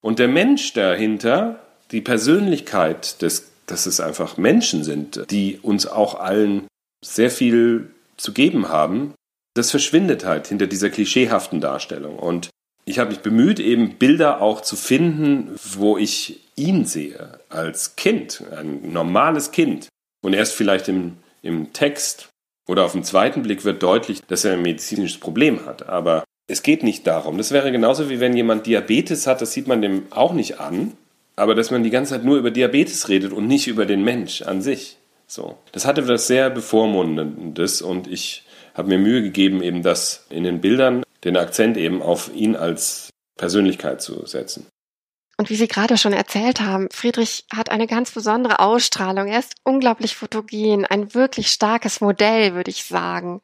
Und 0.00 0.20
der 0.20 0.28
Mensch 0.28 0.74
dahinter, 0.74 1.58
die 1.90 2.02
Persönlichkeit 2.02 3.20
des, 3.20 3.50
dass 3.66 3.86
es 3.86 3.98
einfach 3.98 4.36
Menschen 4.36 4.84
sind, 4.84 5.28
die 5.30 5.58
uns 5.60 5.88
auch 5.88 6.14
allen 6.20 6.68
sehr 7.04 7.32
viel 7.32 7.90
zu 8.16 8.32
geben 8.32 8.68
haben, 8.68 9.14
das 9.54 9.72
verschwindet 9.72 10.24
halt 10.24 10.46
hinter 10.46 10.68
dieser 10.68 10.90
klischeehaften 10.90 11.60
Darstellung. 11.60 12.16
Und 12.16 12.50
ich 12.84 12.98
habe 12.98 13.10
mich 13.10 13.20
bemüht, 13.20 13.60
eben 13.60 13.96
Bilder 13.96 14.40
auch 14.40 14.60
zu 14.60 14.76
finden, 14.76 15.54
wo 15.76 15.96
ich 15.96 16.40
ihn 16.56 16.84
sehe 16.84 17.38
als 17.48 17.96
Kind, 17.96 18.42
ein 18.56 18.92
normales 18.92 19.50
Kind. 19.50 19.88
Und 20.22 20.34
erst 20.34 20.54
vielleicht 20.54 20.88
im, 20.88 21.16
im 21.42 21.72
Text 21.72 22.28
oder 22.66 22.84
auf 22.84 22.92
den 22.92 23.04
zweiten 23.04 23.42
Blick 23.42 23.64
wird 23.64 23.82
deutlich, 23.82 24.22
dass 24.26 24.44
er 24.44 24.54
ein 24.54 24.62
medizinisches 24.62 25.18
Problem 25.18 25.66
hat. 25.66 25.88
Aber 25.88 26.24
es 26.46 26.62
geht 26.62 26.82
nicht 26.82 27.06
darum. 27.06 27.38
Das 27.38 27.52
wäre 27.52 27.72
genauso 27.72 28.10
wie 28.10 28.20
wenn 28.20 28.36
jemand 28.36 28.66
Diabetes 28.66 29.26
hat, 29.26 29.40
das 29.40 29.52
sieht 29.52 29.66
man 29.66 29.82
dem 29.82 30.06
auch 30.10 30.32
nicht 30.32 30.60
an. 30.60 30.92
Aber 31.36 31.54
dass 31.54 31.70
man 31.70 31.82
die 31.82 31.90
ganze 31.90 32.12
Zeit 32.12 32.24
nur 32.24 32.36
über 32.38 32.50
Diabetes 32.50 33.08
redet 33.08 33.32
und 33.32 33.48
nicht 33.48 33.66
über 33.66 33.86
den 33.86 34.04
Mensch 34.04 34.42
an 34.42 34.62
sich. 34.62 34.98
So. 35.26 35.56
Das 35.72 35.84
hatte 35.84 36.06
was 36.06 36.26
sehr 36.26 36.48
Bevormundendes 36.48 37.82
und 37.82 38.06
ich 38.06 38.44
habe 38.74 38.88
mir 38.88 38.98
Mühe 38.98 39.22
gegeben, 39.22 39.62
eben 39.62 39.82
das 39.82 40.26
in 40.30 40.44
den 40.44 40.60
Bildern, 40.60 41.02
den 41.24 41.36
Akzent 41.36 41.76
eben 41.76 42.02
auf 42.02 42.30
ihn 42.34 42.56
als 42.56 43.10
Persönlichkeit 43.36 44.02
zu 44.02 44.26
setzen. 44.26 44.66
Und 45.36 45.50
wie 45.50 45.56
Sie 45.56 45.66
gerade 45.66 45.98
schon 45.98 46.12
erzählt 46.12 46.60
haben, 46.60 46.88
Friedrich 46.92 47.44
hat 47.52 47.70
eine 47.70 47.88
ganz 47.88 48.12
besondere 48.12 48.60
Ausstrahlung. 48.60 49.26
Er 49.26 49.40
ist 49.40 49.54
unglaublich 49.64 50.14
fotogen, 50.14 50.86
ein 50.86 51.12
wirklich 51.14 51.48
starkes 51.48 52.00
Modell, 52.00 52.54
würde 52.54 52.70
ich 52.70 52.84
sagen. 52.84 53.40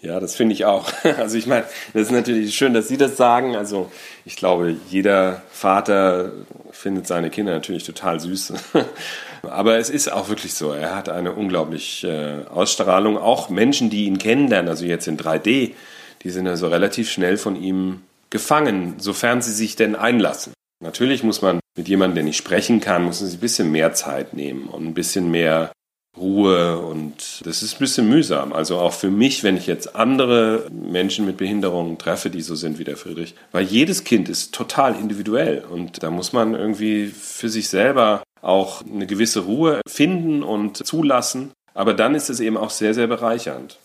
Ja, 0.00 0.18
das 0.18 0.34
finde 0.34 0.54
ich 0.54 0.64
auch. 0.64 0.92
Also 1.18 1.38
ich 1.38 1.46
meine, 1.46 1.64
das 1.92 2.02
ist 2.02 2.10
natürlich 2.10 2.56
schön, 2.56 2.74
dass 2.74 2.88
Sie 2.88 2.96
das 2.96 3.16
sagen. 3.16 3.54
Also 3.54 3.92
ich 4.24 4.34
glaube, 4.34 4.76
jeder 4.88 5.42
Vater 5.52 6.32
findet 6.72 7.06
seine 7.06 7.30
Kinder 7.30 7.52
natürlich 7.52 7.84
total 7.84 8.18
süß. 8.18 8.54
Aber 9.42 9.78
es 9.78 9.90
ist 9.90 10.10
auch 10.10 10.28
wirklich 10.28 10.54
so. 10.54 10.72
Er 10.72 10.96
hat 10.96 11.08
eine 11.08 11.32
unglaubliche 11.32 12.46
äh, 12.48 12.50
Ausstrahlung. 12.50 13.16
Auch 13.16 13.48
Menschen, 13.48 13.90
die 13.90 14.06
ihn 14.06 14.18
kennenlernen, 14.18 14.68
also 14.68 14.84
jetzt 14.84 15.06
in 15.06 15.16
3D, 15.16 15.74
die 16.22 16.30
sind 16.30 16.46
also 16.46 16.68
relativ 16.68 17.10
schnell 17.10 17.36
von 17.36 17.56
ihm 17.56 18.02
gefangen, 18.30 18.94
sofern 18.98 19.42
sie 19.42 19.52
sich 19.52 19.76
denn 19.76 19.94
einlassen. 19.94 20.52
Natürlich 20.82 21.22
muss 21.22 21.42
man 21.42 21.60
mit 21.76 21.88
jemandem, 21.88 22.16
der 22.16 22.24
nicht 22.24 22.36
sprechen 22.36 22.80
kann, 22.80 23.04
muss 23.04 23.20
man 23.20 23.30
sich 23.30 23.38
ein 23.38 23.42
bisschen 23.42 23.70
mehr 23.70 23.92
Zeit 23.94 24.34
nehmen 24.34 24.66
und 24.66 24.86
ein 24.86 24.94
bisschen 24.94 25.30
mehr 25.30 25.72
Ruhe 26.16 26.78
und 26.78 27.40
das 27.44 27.62
ist 27.62 27.74
ein 27.74 27.78
bisschen 27.78 28.08
mühsam. 28.08 28.52
Also 28.52 28.78
auch 28.78 28.92
für 28.92 29.10
mich, 29.10 29.44
wenn 29.44 29.56
ich 29.56 29.66
jetzt 29.66 29.96
andere 29.96 30.68
Menschen 30.70 31.24
mit 31.24 31.38
Behinderungen 31.38 31.96
treffe, 31.96 32.28
die 32.28 32.42
so 32.42 32.54
sind 32.54 32.78
wie 32.78 32.84
der 32.84 32.98
Friedrich, 32.98 33.34
weil 33.50 33.64
jedes 33.64 34.04
Kind 34.04 34.28
ist 34.28 34.54
total 34.54 34.94
individuell 34.94 35.64
und 35.64 36.02
da 36.02 36.10
muss 36.10 36.32
man 36.34 36.54
irgendwie 36.54 37.06
für 37.06 37.48
sich 37.48 37.68
selber 37.68 38.22
auch 38.42 38.82
eine 38.84 39.06
gewisse 39.06 39.40
Ruhe 39.40 39.80
finden 39.86 40.42
und 40.42 40.86
zulassen. 40.86 41.52
Aber 41.74 41.94
dann 41.94 42.14
ist 42.14 42.28
es 42.28 42.40
eben 42.40 42.58
auch 42.58 42.70
sehr, 42.70 42.92
sehr 42.92 43.06
bereichernd. 43.06 43.78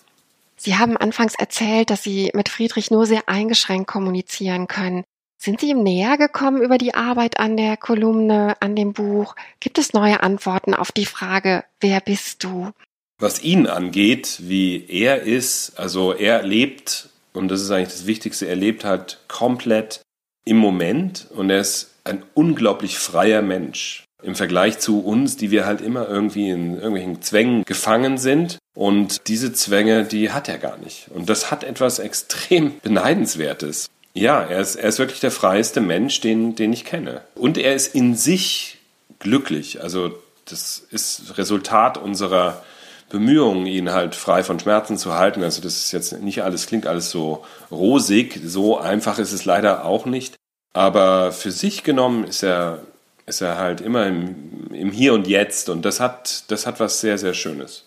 Sie 0.59 0.75
haben 0.75 0.97
anfangs 0.97 1.35
erzählt, 1.35 1.89
dass 1.89 2.03
Sie 2.03 2.31
mit 2.33 2.49
Friedrich 2.49 2.91
nur 2.91 3.05
sehr 3.05 3.29
eingeschränkt 3.29 3.87
kommunizieren 3.87 4.67
können. 4.67 5.03
Sind 5.39 5.61
Sie 5.61 5.69
ihm 5.69 5.83
näher 5.83 6.17
gekommen 6.17 6.63
über 6.63 6.79
die 6.79 6.95
Arbeit 6.95 7.39
an 7.39 7.57
der 7.57 7.77
Kolumne, 7.77 8.55
an 8.59 8.75
dem 8.75 8.93
Buch? 8.93 9.35
Gibt 9.59 9.77
es 9.77 9.93
neue 9.93 10.21
Antworten 10.23 10.73
auf 10.73 10.91
die 10.91 11.05
Frage, 11.05 11.63
wer 11.79 12.01
bist 12.01 12.43
du? 12.43 12.71
Was 13.19 13.43
ihn 13.43 13.67
angeht, 13.67 14.37
wie 14.41 14.85
er 14.87 15.21
ist, 15.21 15.77
also 15.77 16.13
er 16.13 16.41
lebt, 16.41 17.09
und 17.33 17.49
das 17.49 17.61
ist 17.61 17.71
eigentlich 17.71 17.93
das 17.93 18.07
Wichtigste, 18.07 18.47
er 18.47 18.55
lebt 18.55 18.83
halt 18.83 19.19
komplett 19.27 20.01
im 20.43 20.57
Moment 20.57 21.27
und 21.31 21.49
er 21.51 21.59
ist 21.59 21.93
ein 22.03 22.23
unglaublich 22.33 22.97
freier 22.97 23.41
Mensch 23.41 24.06
im 24.23 24.35
Vergleich 24.35 24.79
zu 24.79 24.99
uns, 25.01 25.37
die 25.37 25.51
wir 25.51 25.65
halt 25.65 25.81
immer 25.81 26.07
irgendwie 26.07 26.49
in 26.49 26.75
irgendwelchen 26.75 27.21
Zwängen 27.21 27.63
gefangen 27.63 28.17
sind. 28.17 28.57
Und 28.73 29.27
diese 29.27 29.53
Zwänge, 29.53 30.05
die 30.05 30.31
hat 30.31 30.49
er 30.49 30.57
gar 30.57 30.77
nicht. 30.77 31.09
Und 31.13 31.29
das 31.29 31.51
hat 31.51 31.63
etwas 31.63 31.99
extrem 31.99 32.79
Beneidenswertes. 32.81 33.89
Ja, 34.13 34.41
er 34.41 34.59
ist, 34.59 34.75
er 34.75 34.89
ist 34.89 34.97
wirklich 34.97 35.19
der 35.19 35.31
freieste 35.31 35.79
Mensch, 35.79 36.21
den, 36.21 36.55
den 36.55 36.73
ich 36.73 36.85
kenne. 36.85 37.21
Und 37.35 37.57
er 37.57 37.75
ist 37.75 37.93
in 37.93 38.15
sich 38.15 38.79
glücklich. 39.19 39.83
Also 39.83 40.17
das 40.45 40.79
ist 40.89 41.37
Resultat 41.37 41.97
unserer 41.97 42.63
Bemühungen, 43.09 43.67
ihn 43.67 43.91
halt 43.91 44.15
frei 44.15 44.43
von 44.43 44.59
Schmerzen 44.59 44.97
zu 44.97 45.13
halten. 45.13 45.43
Also 45.43 45.61
das 45.61 45.77
ist 45.77 45.91
jetzt 45.91 46.19
nicht 46.21 46.43
alles, 46.43 46.65
klingt 46.65 46.87
alles 46.87 47.11
so 47.11 47.45
rosig. 47.69 48.39
So 48.43 48.77
einfach 48.79 49.19
ist 49.19 49.33
es 49.33 49.45
leider 49.45 49.85
auch 49.85 50.05
nicht. 50.05 50.35
Aber 50.73 51.31
für 51.31 51.51
sich 51.51 51.83
genommen 51.83 52.23
ist 52.23 52.43
er, 52.43 52.81
ist 53.27 53.41
er 53.41 53.57
halt 53.57 53.81
immer 53.81 54.07
im, 54.07 54.71
im 54.73 54.91
Hier 54.91 55.13
und 55.13 55.27
Jetzt. 55.27 55.69
Und 55.69 55.83
das 55.83 55.99
hat, 55.99 56.49
das 56.49 56.65
hat 56.65 56.79
was 56.79 57.01
sehr, 57.01 57.17
sehr 57.17 57.33
Schönes. 57.33 57.85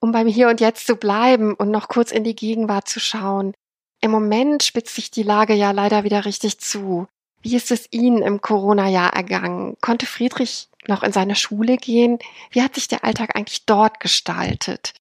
Um 0.00 0.12
beim 0.12 0.26
Hier 0.28 0.48
und 0.48 0.60
Jetzt 0.60 0.86
zu 0.86 0.96
bleiben 0.96 1.54
und 1.54 1.70
noch 1.70 1.88
kurz 1.88 2.12
in 2.12 2.22
die 2.22 2.36
Gegenwart 2.36 2.88
zu 2.88 3.00
schauen. 3.00 3.54
Im 4.00 4.10
Moment 4.10 4.62
spitzt 4.62 4.94
sich 4.94 5.10
die 5.10 5.22
Lage 5.22 5.54
ja 5.54 5.70
leider 5.70 6.04
wieder 6.04 6.24
richtig 6.24 6.58
zu. 6.58 7.06
Wie 7.40 7.56
ist 7.56 7.70
es 7.70 7.88
Ihnen 7.90 8.22
im 8.22 8.40
Corona-Jahr 8.40 9.14
ergangen? 9.14 9.76
Konnte 9.80 10.06
Friedrich 10.06 10.68
noch 10.86 11.02
in 11.02 11.12
seine 11.12 11.34
Schule 11.34 11.76
gehen? 11.76 12.18
Wie 12.50 12.62
hat 12.62 12.74
sich 12.74 12.88
der 12.88 13.04
Alltag 13.04 13.34
eigentlich 13.34 13.64
dort 13.64 14.00
gestaltet? 14.00 14.92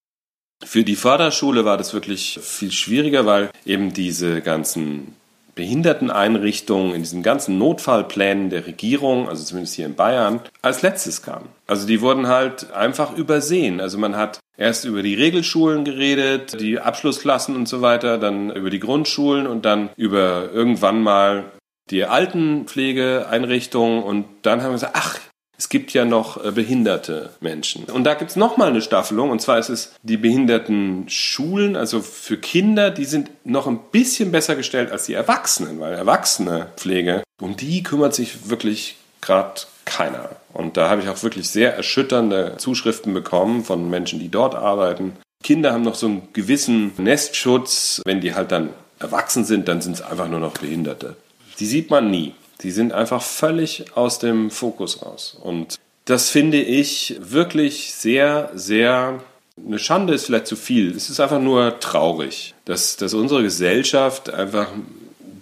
Für 0.64 0.84
die 0.84 0.96
Förderschule 0.96 1.66
war 1.66 1.78
das 1.78 1.94
wirklich 1.94 2.40
viel 2.42 2.72
schwieriger, 2.72 3.26
weil 3.26 3.52
eben 3.66 3.94
diese 3.94 4.42
ganzen 4.42 5.16
Behinderteneinrichtungen 5.62 6.96
in 6.96 7.04
diesen 7.04 7.22
ganzen 7.22 7.60
Notfallplänen 7.60 8.50
der 8.50 8.66
Regierung, 8.66 9.30
also 9.30 9.44
zumindest 9.44 9.76
hier 9.76 9.86
in 9.86 9.94
Bayern, 9.94 10.40
als 10.64 10.82
letztes 10.82 11.22
kamen. 11.22 11.50
Also 11.68 11.86
die 11.86 12.02
wurden 12.02 12.26
halt 12.26 12.74
einfach 12.74 13.16
übersehen. 13.16 13.80
Also 13.80 14.00
man 14.00 14.16
hat 14.16 14.40
erst 14.58 14.86
über 14.86 15.04
die 15.04 15.14
Regelschulen 15.14 15.86
geredet, 15.86 16.60
die 16.60 16.80
Abschlussklassen 16.80 17.56
und 17.56 17.68
so 17.68 17.84
weiter, 17.84 18.18
dann 18.18 18.50
über 18.50 18.72
die 18.72 18.80
Grundschulen 18.80 19.46
und 19.46 19.64
dann 19.64 19.92
über 19.98 20.50
irgendwann 20.52 21.04
mal 21.04 21.44
die 21.92 22.06
Altenpflegeeinrichtungen 22.06 24.02
und 24.02 24.26
dann 24.42 24.64
haben 24.64 24.70
wir 24.70 24.74
gesagt, 24.74 24.96
ach, 24.96 25.20
es 25.62 25.70
gibt 25.70 25.94
ja 25.94 26.06
noch 26.06 26.44
äh, 26.44 26.50
behinderte 26.50 27.30
Menschen. 27.40 27.84
Und 27.84 28.04
da 28.04 28.16
gibt 28.16 28.32
es 28.32 28.36
nochmal 28.36 28.70
eine 28.70 28.82
Staffelung, 28.82 29.30
und 29.30 29.44
zwar 29.44 29.60
ist 29.60 29.70
es 29.70 29.94
die 30.02 30.18
behinderten 30.18 31.08
Schulen, 31.08 31.76
also 31.76 32.02
für 32.02 32.38
Kinder, 32.38 32.90
die 32.90 33.06
sind 33.06 33.30
noch 33.44 33.68
ein 33.68 33.80
bisschen 33.92 34.32
besser 34.32 34.56
gestellt 34.56 34.92
als 34.92 35.06
die 35.06 35.14
Erwachsenen, 35.14 35.80
weil 35.80 35.94
Erwachsene 35.94 36.72
Pflege, 36.78 37.22
um 37.40 37.58
die 37.58 37.84
kümmert 37.84 38.16
sich 38.16 38.50
wirklich 38.50 38.96
gerade 39.22 39.62
keiner. 39.86 40.30
Und 40.52 40.78
da 40.78 40.90
habe 40.90 41.04
ich 41.04 41.10
auch 41.10 41.22
wirklich 41.22 41.48
sehr 41.48 41.76
erschütternde 41.76 42.56
Zuschriften 42.58 43.14
bekommen 43.14 43.64
von 43.64 43.88
Menschen, 43.88 44.20
die 44.20 44.30
dort 44.30 44.56
arbeiten. 44.56 45.14
Kinder 45.44 45.74
haben 45.74 45.84
noch 45.84 45.94
so 45.94 46.08
einen 46.08 46.28
gewissen 46.34 46.92
Nestschutz. 46.98 48.02
Wenn 48.04 48.20
die 48.20 48.34
halt 48.34 48.52
dann 48.52 48.70
erwachsen 48.98 49.46
sind, 49.46 49.68
dann 49.68 49.82
sind 49.82 49.94
es 49.94 50.02
einfach 50.02 50.28
nur 50.28 50.40
noch 50.40 50.58
Behinderte. 50.58 51.18
Die 51.60 51.68
sieht 51.68 51.92
man 51.92 52.10
nie. 52.10 52.34
Die 52.64 52.72
sind 52.72 52.94
einfach 52.94 53.22
völlig 53.22 53.86
aus 53.96 54.20
dem 54.20 54.52
Fokus 54.52 55.02
raus. 55.02 55.38
Und 55.42 55.80
das 56.06 56.30
finde 56.30 56.62
ich 56.62 57.18
wirklich 57.22 57.94
sehr, 57.94 58.52
sehr 58.54 59.22
eine 59.66 59.80
Schande 59.80 60.14
ist 60.14 60.26
vielleicht 60.26 60.48
zu 60.48 60.56
viel. 60.56 60.96
Es 60.96 61.10
ist 61.10 61.20
einfach 61.20 61.40
nur 61.40 61.80
traurig, 61.80 62.56
dass, 62.66 62.98
dass 62.98 63.14
unsere 63.14 63.44
Gesellschaft 63.44 64.34
einfach 64.34 64.68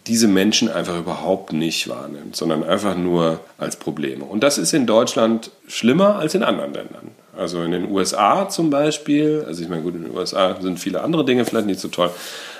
diese 0.07 0.27
Menschen 0.27 0.69
einfach 0.69 0.97
überhaupt 0.97 1.53
nicht 1.53 1.87
wahrnimmt, 1.87 2.35
sondern 2.35 2.63
einfach 2.63 2.95
nur 2.95 3.39
als 3.57 3.75
Probleme. 3.75 4.25
Und 4.25 4.43
das 4.43 4.57
ist 4.57 4.73
in 4.73 4.87
Deutschland 4.87 5.51
schlimmer 5.67 6.15
als 6.15 6.33
in 6.33 6.43
anderen 6.43 6.73
Ländern. 6.73 7.11
Also 7.37 7.61
in 7.61 7.71
den 7.71 7.91
USA 7.91 8.49
zum 8.49 8.69
Beispiel, 8.69 9.45
also 9.47 9.61
ich 9.61 9.69
meine, 9.69 9.83
gut, 9.83 9.95
in 9.95 10.03
den 10.03 10.17
USA 10.17 10.59
sind 10.59 10.79
viele 10.79 11.01
andere 11.01 11.23
Dinge 11.23 11.45
vielleicht 11.45 11.67
nicht 11.67 11.79
so 11.79 11.87
toll, 11.87 12.09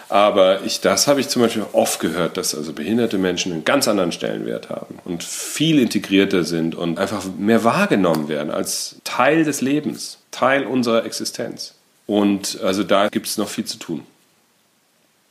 Aber 0.10 0.64
ich, 0.64 0.82
das 0.82 1.08
habe 1.08 1.20
ich 1.20 1.30
zum 1.30 1.44
Beispiel 1.44 1.66
oft 1.72 2.00
gehört, 2.00 2.38
dass 2.38 2.56
also 2.56 2.74
behinderte 2.74 3.20
Menschen 3.20 3.54
einen 3.54 3.64
ganz 3.64 3.88
anderen 3.88 4.12
Stellenwert 4.12 4.70
haben 4.70 4.98
und 5.06 5.24
viel 5.24 5.80
integrierter 5.80 6.44
sind 6.44 6.74
und 6.74 6.98
einfach 6.98 7.24
mehr 7.38 7.64
wahrgenommen 7.64 8.28
werden 8.28 8.50
als 8.50 8.96
Teil 9.04 9.44
des 9.44 9.62
Lebens, 9.62 10.18
Teil 10.32 10.66
unserer 10.66 11.06
Existenz. 11.06 11.76
Und 12.08 12.60
also 12.64 12.84
da 12.84 13.10
gibt 13.10 13.28
es 13.28 13.38
noch 13.38 13.50
viel 13.50 13.66
zu 13.66 13.78
tun. 13.78 14.04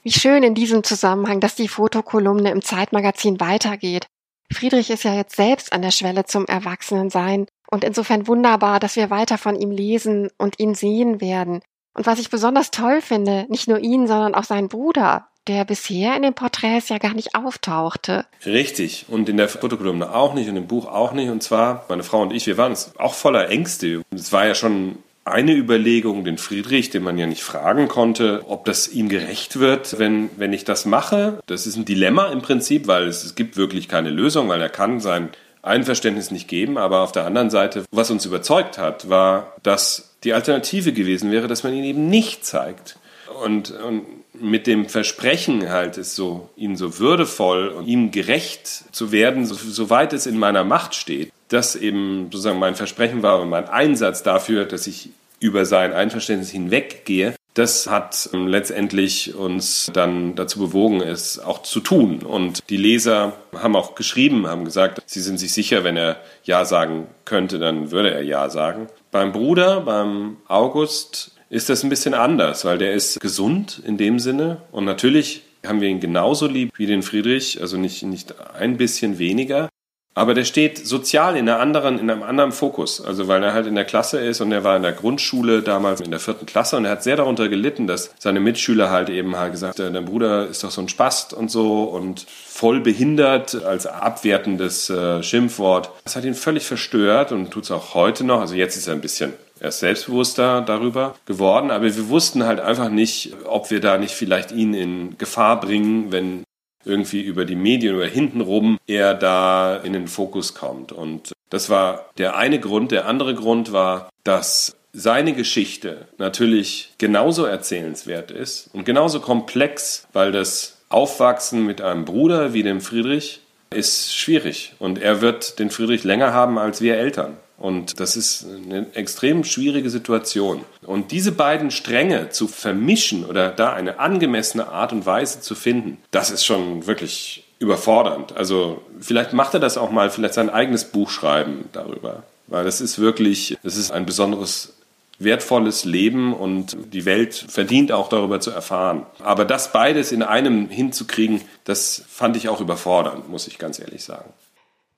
Wie 0.04 0.12
schön 0.12 0.44
in 0.44 0.54
diesem 0.54 0.85
Zusammenhang, 0.85 1.40
dass 1.40 1.56
die 1.56 1.66
Fotokolumne 1.66 2.52
im 2.52 2.62
Zeitmagazin 2.62 3.40
weitergeht. 3.40 4.06
Friedrich 4.52 4.90
ist 4.90 5.02
ja 5.02 5.12
jetzt 5.12 5.35
selbst 5.35 5.73
an 5.73 5.82
der 5.82 5.90
Schwelle 5.90 6.25
zum 6.25 6.47
Erwachsenensein 6.47 7.47
und 7.68 7.82
insofern 7.82 8.28
wunderbar, 8.28 8.78
dass 8.78 8.94
wir 8.94 9.11
weiter 9.11 9.38
von 9.38 9.56
ihm 9.56 9.73
lesen 9.73 10.30
und 10.38 10.58
ihn 10.61 10.76
sehen 10.76 11.20
werden. 11.20 11.61
Und 11.99 12.07
was 12.07 12.21
ich 12.21 12.31
besonders 12.31 12.71
toll 12.71 13.00
finde, 13.00 13.47
nicht 13.49 13.67
nur 13.67 13.81
ihn, 13.81 14.07
sondern 14.07 14.37
auch 14.37 14.45
seinen 14.45 14.69
Bruder, 14.69 15.26
der 15.49 15.64
bisher 15.64 16.14
in 16.14 16.23
den 16.23 16.33
Porträts 16.33 16.90
ja 16.90 16.99
gar 16.99 17.12
nicht 17.12 17.35
auftauchte. 17.35 18.25
Richtig. 18.47 19.07
Und 19.09 19.28
in 19.28 19.37
der 19.37 19.49
Fotokolumne 19.49 20.14
auch 20.14 20.33
nicht 20.33 20.49
und 20.49 20.55
im 20.55 20.69
Buch 20.69 20.87
auch 20.87 21.11
nicht. 21.11 21.28
Und 21.28 21.43
zwar, 21.43 21.87
meine 21.88 22.05
Frau 22.05 22.23
und 22.23 22.33
ich, 22.33 22.47
wir 22.47 22.57
waren 22.57 22.76
auch 22.99 23.14
voller 23.14 23.50
Ängste. 23.50 24.02
Es 24.14 24.33
war 24.33 24.47
ja 24.47 24.55
schon 24.55 24.99
eine 25.25 25.55
Überlegung, 25.55 26.23
den 26.23 26.38
Friedrich, 26.38 26.90
den 26.90 27.02
man 27.02 27.19
ja 27.19 27.26
nicht 27.26 27.43
fragen 27.43 27.88
konnte, 27.88 28.45
ob 28.47 28.64
das 28.64 28.87
ihm 28.87 29.09
gerecht 29.09 29.59
wird, 29.59 29.99
wenn, 29.99 30.31
wenn 30.37 30.52
ich 30.52 30.64
das 30.64 30.85
mache. 30.85 31.40
Das 31.47 31.67
ist 31.67 31.75
ein 31.75 31.85
Dilemma 31.85 32.26
im 32.26 32.43
Prinzip, 32.43 32.87
weil 32.87 33.09
es, 33.09 33.25
es 33.25 33.35
gibt 33.35 33.57
wirklich 33.57 33.88
keine 33.88 34.11
Lösung, 34.11 34.49
weil 34.49 34.61
er 34.61 34.69
kann 34.69 35.00
sein 35.00 35.31
Einverständnis 35.62 36.31
nicht 36.31 36.49
geben. 36.49 36.79
Aber 36.79 37.00
auf 37.00 37.12
der 37.12 37.25
anderen 37.25 37.50
Seite, 37.50 37.85
was 37.91 38.11
uns 38.11 38.25
überzeugt 38.25 38.79
hat, 38.79 39.09
war, 39.09 39.55
dass 39.62 40.17
die 40.25 40.33
Alternative 40.33 40.93
gewesen 40.93 41.31
wäre, 41.31 41.49
dass 41.49 41.62
man 41.62 41.75
ihn 41.75 41.85
eben 41.85 42.09
nicht 42.09 42.45
zeigt. 42.45 42.99
Und, 43.43 43.71
und 43.71 44.05
mit 44.35 44.67
dem 44.67 44.88
Versprechen 44.88 45.69
halt 45.71 45.97
ist 45.97 46.15
so, 46.15 46.50
ihn 46.57 46.77
so 46.77 46.99
würdevoll 46.99 47.69
und 47.69 47.87
ihm 47.87 48.11
gerecht 48.11 48.67
zu 48.93 49.12
werden, 49.12 49.47
so, 49.47 49.55
soweit 49.55 50.12
es 50.12 50.27
in 50.27 50.38
meiner 50.38 50.65
Macht 50.65 50.95
steht. 50.95 51.33
Das 51.49 51.77
eben 51.77 52.25
sozusagen 52.25 52.59
mein 52.59 52.75
Versprechen 52.75 53.23
war 53.23 53.41
und 53.41 53.49
mein 53.49 53.69
Einsatz 53.69 54.23
dafür, 54.23 54.65
dass 54.65 54.87
ich 54.87 55.11
über 55.41 55.65
sein 55.65 55.93
Einverständnis 55.93 56.50
hinweggehe. 56.50 57.35
Das 57.59 57.91
hat 57.91 58.31
ähm, 58.33 58.47
letztendlich 58.47 59.35
uns 59.35 59.91
dann 59.93 60.37
dazu 60.37 60.61
bewogen, 60.61 61.00
es 61.00 61.41
auch 61.41 61.62
zu 61.62 61.81
tun. 61.81 62.23
Und 62.23 62.71
die 62.71 62.77
Leser 62.77 63.33
haben 63.53 63.75
auch 63.75 63.97
geschrieben, 63.97 64.47
haben 64.47 64.65
gesagt, 64.65 65.03
sie 65.07 65.21
sind 65.21 65.38
sich 65.38 65.53
sicher, 65.53 65.83
wenn 65.83 65.97
er 65.97 66.21
Ja 66.45 66.65
sagen 66.65 67.09
könnte, 67.25 67.59
dann 67.59 67.91
würde 67.91 68.12
er 68.12 68.23
Ja 68.23 68.49
sagen. 68.49 68.87
Beim 69.11 69.33
Bruder, 69.33 69.81
beim 69.81 70.37
August, 70.47 71.33
ist 71.50 71.69
das 71.69 71.83
ein 71.83 71.88
bisschen 71.88 72.15
anders, 72.15 72.65
weil 72.65 72.79
der 72.79 72.93
ist 72.93 73.19
gesund 73.19 73.83
in 73.85 73.97
dem 73.97 74.21
Sinne 74.21 74.59
und 74.71 74.85
natürlich 74.85 75.43
haben 75.67 75.81
wir 75.81 75.88
ihn 75.88 75.99
genauso 75.99 76.47
lieb 76.47 76.73
wie 76.77 76.87
den 76.87 77.03
Friedrich, 77.03 77.61
also 77.61 77.77
nicht, 77.77 78.05
nicht 78.05 78.35
ein 78.55 78.77
bisschen 78.77 79.19
weniger. 79.19 79.69
Aber 80.18 80.34
der 80.34 80.44
steht 80.44 80.84
sozial 80.84 81.37
in, 81.37 81.48
einer 81.48 81.60
anderen, 81.60 81.98
in 82.00 82.10
einem 82.10 82.25
anderen 82.25 82.50
Fokus. 82.50 83.00
Also 83.00 83.28
weil 83.28 83.40
er 83.44 83.52
halt 83.52 83.68
in 83.68 83.76
der 83.76 83.84
Klasse 83.84 84.18
ist 84.18 84.40
und 84.40 84.50
er 84.50 84.64
war 84.64 84.76
in 84.76 84.82
der 84.82 84.90
Grundschule 84.90 85.62
damals 85.62 86.00
in 86.00 86.10
der 86.10 86.18
vierten 86.18 86.44
Klasse 86.44 86.76
und 86.76 86.84
er 86.84 86.90
hat 86.90 87.04
sehr 87.04 87.14
darunter 87.14 87.48
gelitten, 87.48 87.87
dass 87.87 88.10
seine 88.18 88.40
Mitschüler 88.40 88.90
halt 88.90 89.10
eben 89.10 89.37
halt 89.37 89.52
gesagt 89.52 89.78
haben, 89.78 89.94
dein 89.94 90.06
Bruder 90.06 90.48
ist 90.48 90.64
doch 90.64 90.72
so 90.72 90.80
ein 90.80 90.88
Spast 90.88 91.32
und 91.34 91.52
so 91.52 91.84
und 91.84 92.26
voll 92.28 92.80
behindert 92.80 93.64
als 93.64 93.87
abwertendes 93.87 94.90
äh, 94.90 95.22
Schimpfwort. 95.22 95.90
Das 96.02 96.16
hat 96.16 96.25
ihn 96.25 96.34
völlig 96.34 96.66
verstört 96.66 97.30
und 97.30 97.52
tut 97.52 97.64
es 97.64 97.70
auch 97.70 97.94
heute 97.94 98.25
noch. 98.25 98.40
Also 98.40 98.56
jetzt 98.56 98.76
ist 98.76 98.88
er 98.88 98.94
ein 98.94 99.00
bisschen 99.00 99.34
er 99.60 99.70
ist 99.70 99.80
selbstbewusster 99.80 100.60
darüber 100.60 101.14
geworden, 101.26 101.72
aber 101.72 101.84
wir 101.84 102.08
wussten 102.08 102.44
halt 102.44 102.60
einfach 102.60 102.90
nicht, 102.90 103.34
ob 103.44 103.70
wir 103.72 103.80
da 103.80 103.98
nicht 103.98 104.14
vielleicht 104.14 104.52
ihn 104.52 104.72
in 104.72 105.18
Gefahr 105.18 105.58
bringen, 105.58 106.12
wenn 106.12 106.44
irgendwie 106.85 107.23
über 107.23 107.44
die 107.44 107.56
Medien 107.56 107.97
oder 107.97 108.06
hintenrum 108.06 108.78
er 108.87 109.14
da 109.14 109.76
in 109.76 109.92
den 109.92 110.08
Fokus 110.08 110.54
kommt. 110.54 110.92
Und 110.92 111.32
das 111.50 111.70
war 111.70 112.11
der 112.18 112.37
eine 112.37 112.61
Grund. 112.61 112.90
Der 112.92 113.06
andere 113.06 113.35
Grund 113.35 113.73
war, 113.73 114.11
dass 114.25 114.76
seine 114.92 115.32
Geschichte 115.32 116.08
natürlich 116.18 116.94
genauso 116.99 117.44
erzählenswert 117.44 118.30
ist 118.30 118.70
und 118.73 118.85
genauso 118.85 119.20
komplex, 119.20 120.06
weil 120.12 120.32
das 120.32 120.78
Aufwachsen 120.88 121.66
mit 121.66 121.81
einem 121.81 122.05
Bruder 122.05 122.55
wie 122.55 122.62
dem 122.62 122.81
Friedrich 122.81 123.40
ist 123.70 124.16
schwierig. 124.16 124.74
Und 124.79 124.98
er 124.98 125.20
wird 125.20 125.59
den 125.59 125.70
Friedrich 125.70 126.05
länger 126.05 126.33
haben 126.33 126.59
als 126.59 126.81
wir 126.81 126.96
Eltern. 126.96 127.37
Und 127.59 127.99
das 127.99 128.16
ist 128.16 128.47
eine 128.47 128.87
extrem 128.94 129.42
schwierige 129.42 129.90
Situation. 129.90 130.64
Und 130.83 131.11
diese 131.11 131.33
beiden 131.33 131.73
Stränge 131.73 132.31
zu 132.31 132.47
vermischen 132.47 133.25
oder 133.25 133.51
da 133.51 133.73
eine 133.73 133.99
angemessene 133.99 134.68
Art 134.68 134.92
und 134.92 135.07
Weise 135.07 135.40
zu 135.40 135.57
finden, 135.57 135.99
das 136.12 136.31
ist 136.31 136.44
schon 136.44 136.87
wirklich 136.87 137.44
überfordernd. 137.59 138.37
Also 138.37 138.83
vielleicht 139.01 139.33
macht 139.33 139.55
er 139.55 139.61
das 139.61 139.77
auch 139.77 139.90
mal, 139.90 140.11
vielleicht 140.11 140.35
sein 140.35 140.51
eigenes 140.51 140.85
Buch 140.85 141.11
schreiben 141.11 141.68
darüber. 141.73 142.23
Weil 142.47 142.64
das 142.64 142.81
ist 142.81 143.01
wirklich, 143.01 143.59
das 143.64 143.77
ist 143.77 143.90
ein 143.90 144.07
besonderes 144.07 144.75
wertvolles 145.18 145.85
Leben 145.85 146.33
und 146.33 146.77
die 146.92 147.05
Welt 147.05 147.35
verdient 147.35 147.90
auch 147.90 148.09
darüber 148.09 148.40
zu 148.40 148.51
erfahren. 148.51 149.05
Aber 149.18 149.44
das 149.44 149.73
beides 149.73 150.12
in 150.12 150.23
einem 150.23 150.68
hinzukriegen, 150.68 151.40
das 151.64 152.05
fand 152.09 152.37
ich 152.37 152.49
auch 152.49 152.61
überfordernd, 152.61 153.29
muss 153.29 153.49
ich 153.49 153.59
ganz 153.59 153.81
ehrlich 153.81 154.05
sagen. 154.05 154.33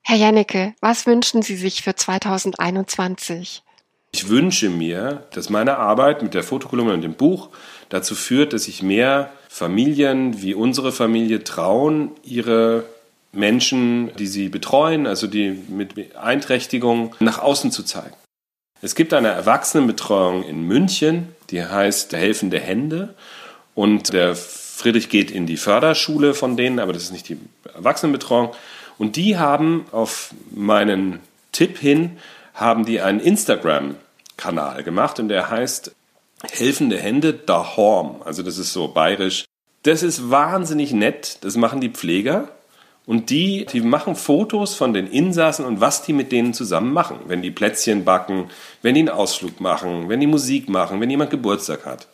Herr 0.02 0.16
Jannecke, 0.16 0.74
was 0.80 1.06
wünschen 1.06 1.42
Sie 1.42 1.56
sich 1.56 1.82
für 1.82 1.94
2021? 1.94 3.62
Ich 4.12 4.28
wünsche 4.28 4.68
mir, 4.70 5.26
dass 5.32 5.50
meine 5.50 5.76
Arbeit 5.76 6.22
mit 6.22 6.34
der 6.34 6.42
Fotokolumne 6.42 6.94
und 6.94 7.02
dem 7.02 7.14
Buch 7.14 7.50
dazu 7.90 8.14
führt, 8.14 8.52
dass 8.52 8.64
sich 8.64 8.82
mehr 8.82 9.32
Familien 9.48 10.42
wie 10.42 10.54
unsere 10.54 10.90
Familie 10.90 11.44
trauen, 11.44 12.10
ihre 12.24 12.84
Menschen, 13.32 14.10
die 14.16 14.26
sie 14.26 14.48
betreuen, 14.48 15.06
also 15.06 15.28
die 15.28 15.50
mit 15.50 15.94
Beeinträchtigung, 15.94 17.14
nach 17.20 17.38
außen 17.38 17.70
zu 17.70 17.84
zeigen. 17.84 18.14
Es 18.82 18.94
gibt 18.94 19.12
eine 19.12 19.28
Erwachsenenbetreuung 19.28 20.42
in 20.42 20.66
München, 20.66 21.28
die 21.50 21.62
heißt 21.62 22.12
Helfende 22.12 22.58
Hände. 22.58 23.14
Und 23.74 24.12
der 24.12 24.34
Friedrich 24.34 25.08
geht 25.08 25.30
in 25.30 25.46
die 25.46 25.58
Förderschule 25.58 26.34
von 26.34 26.56
denen, 26.56 26.80
aber 26.80 26.92
das 26.92 27.04
ist 27.04 27.12
nicht 27.12 27.28
die 27.28 27.38
Erwachsenenbetreuung. 27.74 28.50
Und 29.00 29.16
die 29.16 29.38
haben 29.38 29.86
auf 29.92 30.34
meinen 30.50 31.20
Tipp 31.52 31.78
hin, 31.78 32.18
haben 32.52 32.84
die 32.84 33.00
einen 33.00 33.18
Instagram-Kanal 33.18 34.84
gemacht 34.84 35.18
und 35.18 35.28
der 35.28 35.48
heißt 35.48 35.92
Helfende 36.42 36.98
Hände 36.98 37.32
da 37.32 37.76
Horm. 37.76 38.16
Also 38.26 38.42
das 38.42 38.58
ist 38.58 38.74
so 38.74 38.88
bayerisch. 38.88 39.46
Das 39.84 40.02
ist 40.02 40.30
wahnsinnig 40.30 40.92
nett. 40.92 41.38
Das 41.40 41.56
machen 41.56 41.80
die 41.80 41.88
Pfleger. 41.88 42.48
Und 43.06 43.30
die, 43.30 43.64
die 43.72 43.80
machen 43.80 44.16
Fotos 44.16 44.74
von 44.74 44.92
den 44.92 45.06
Insassen 45.06 45.64
und 45.64 45.80
was 45.80 46.02
die 46.02 46.12
mit 46.12 46.30
denen 46.30 46.52
zusammen 46.52 46.92
machen. 46.92 47.20
Wenn 47.26 47.40
die 47.40 47.50
Plätzchen 47.50 48.04
backen, 48.04 48.50
wenn 48.82 48.94
die 48.94 49.00
einen 49.00 49.08
Ausflug 49.08 49.62
machen, 49.62 50.10
wenn 50.10 50.20
die 50.20 50.26
Musik 50.26 50.68
machen, 50.68 51.00
wenn 51.00 51.08
jemand 51.08 51.30
Geburtstag 51.30 51.86
hat. 51.86 52.06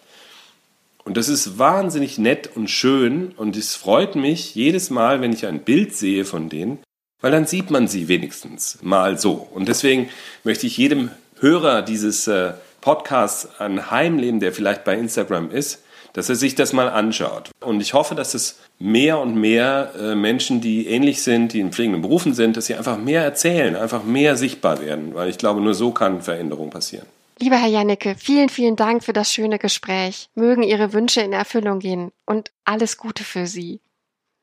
Und 1.06 1.16
das 1.16 1.28
ist 1.28 1.56
wahnsinnig 1.56 2.18
nett 2.18 2.50
und 2.56 2.68
schön 2.68 3.32
und 3.36 3.56
es 3.56 3.76
freut 3.76 4.16
mich 4.16 4.56
jedes 4.56 4.90
Mal, 4.90 5.20
wenn 5.20 5.32
ich 5.32 5.46
ein 5.46 5.60
Bild 5.60 5.94
sehe 5.94 6.24
von 6.24 6.48
denen, 6.48 6.80
weil 7.20 7.30
dann 7.30 7.46
sieht 7.46 7.70
man 7.70 7.86
sie 7.86 8.08
wenigstens 8.08 8.78
mal 8.82 9.16
so. 9.16 9.46
Und 9.54 9.68
deswegen 9.68 10.08
möchte 10.42 10.66
ich 10.66 10.76
jedem 10.76 11.10
Hörer 11.38 11.82
dieses 11.82 12.26
äh, 12.26 12.54
Podcasts 12.80 13.60
anheimleben, 13.60 14.40
der 14.40 14.52
vielleicht 14.52 14.82
bei 14.82 14.96
Instagram 14.96 15.52
ist, 15.52 15.84
dass 16.12 16.28
er 16.28 16.34
sich 16.34 16.56
das 16.56 16.72
mal 16.72 16.88
anschaut. 16.88 17.50
Und 17.60 17.80
ich 17.80 17.94
hoffe, 17.94 18.16
dass 18.16 18.34
es 18.34 18.58
mehr 18.80 19.20
und 19.20 19.36
mehr 19.36 19.92
äh, 19.96 20.16
Menschen, 20.16 20.60
die 20.60 20.88
ähnlich 20.88 21.22
sind, 21.22 21.52
die 21.52 21.60
in 21.60 21.70
pflegenden 21.70 22.02
Berufen 22.02 22.34
sind, 22.34 22.56
dass 22.56 22.66
sie 22.66 22.74
einfach 22.74 22.98
mehr 22.98 23.22
erzählen, 23.22 23.76
einfach 23.76 24.02
mehr 24.02 24.36
sichtbar 24.36 24.80
werden, 24.80 25.14
weil 25.14 25.28
ich 25.28 25.38
glaube, 25.38 25.60
nur 25.60 25.74
so 25.74 25.92
kann 25.92 26.20
Veränderung 26.20 26.70
passieren. 26.70 27.06
Lieber 27.38 27.56
Herr 27.56 27.68
Jannecke, 27.68 28.14
vielen, 28.18 28.48
vielen 28.48 28.76
Dank 28.76 29.04
für 29.04 29.12
das 29.12 29.30
schöne 29.30 29.58
Gespräch. 29.58 30.30
Mögen 30.34 30.62
Ihre 30.62 30.94
Wünsche 30.94 31.20
in 31.20 31.34
Erfüllung 31.34 31.80
gehen 31.80 32.12
und 32.24 32.50
alles 32.64 32.96
Gute 32.96 33.24
für 33.24 33.46
Sie. 33.46 33.80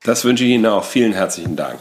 Das 0.03 0.25
wünsche 0.25 0.43
ich 0.43 0.51
Ihnen 0.51 0.65
auch. 0.67 0.83
Vielen 0.83 1.13
herzlichen 1.13 1.55
Dank. 1.55 1.79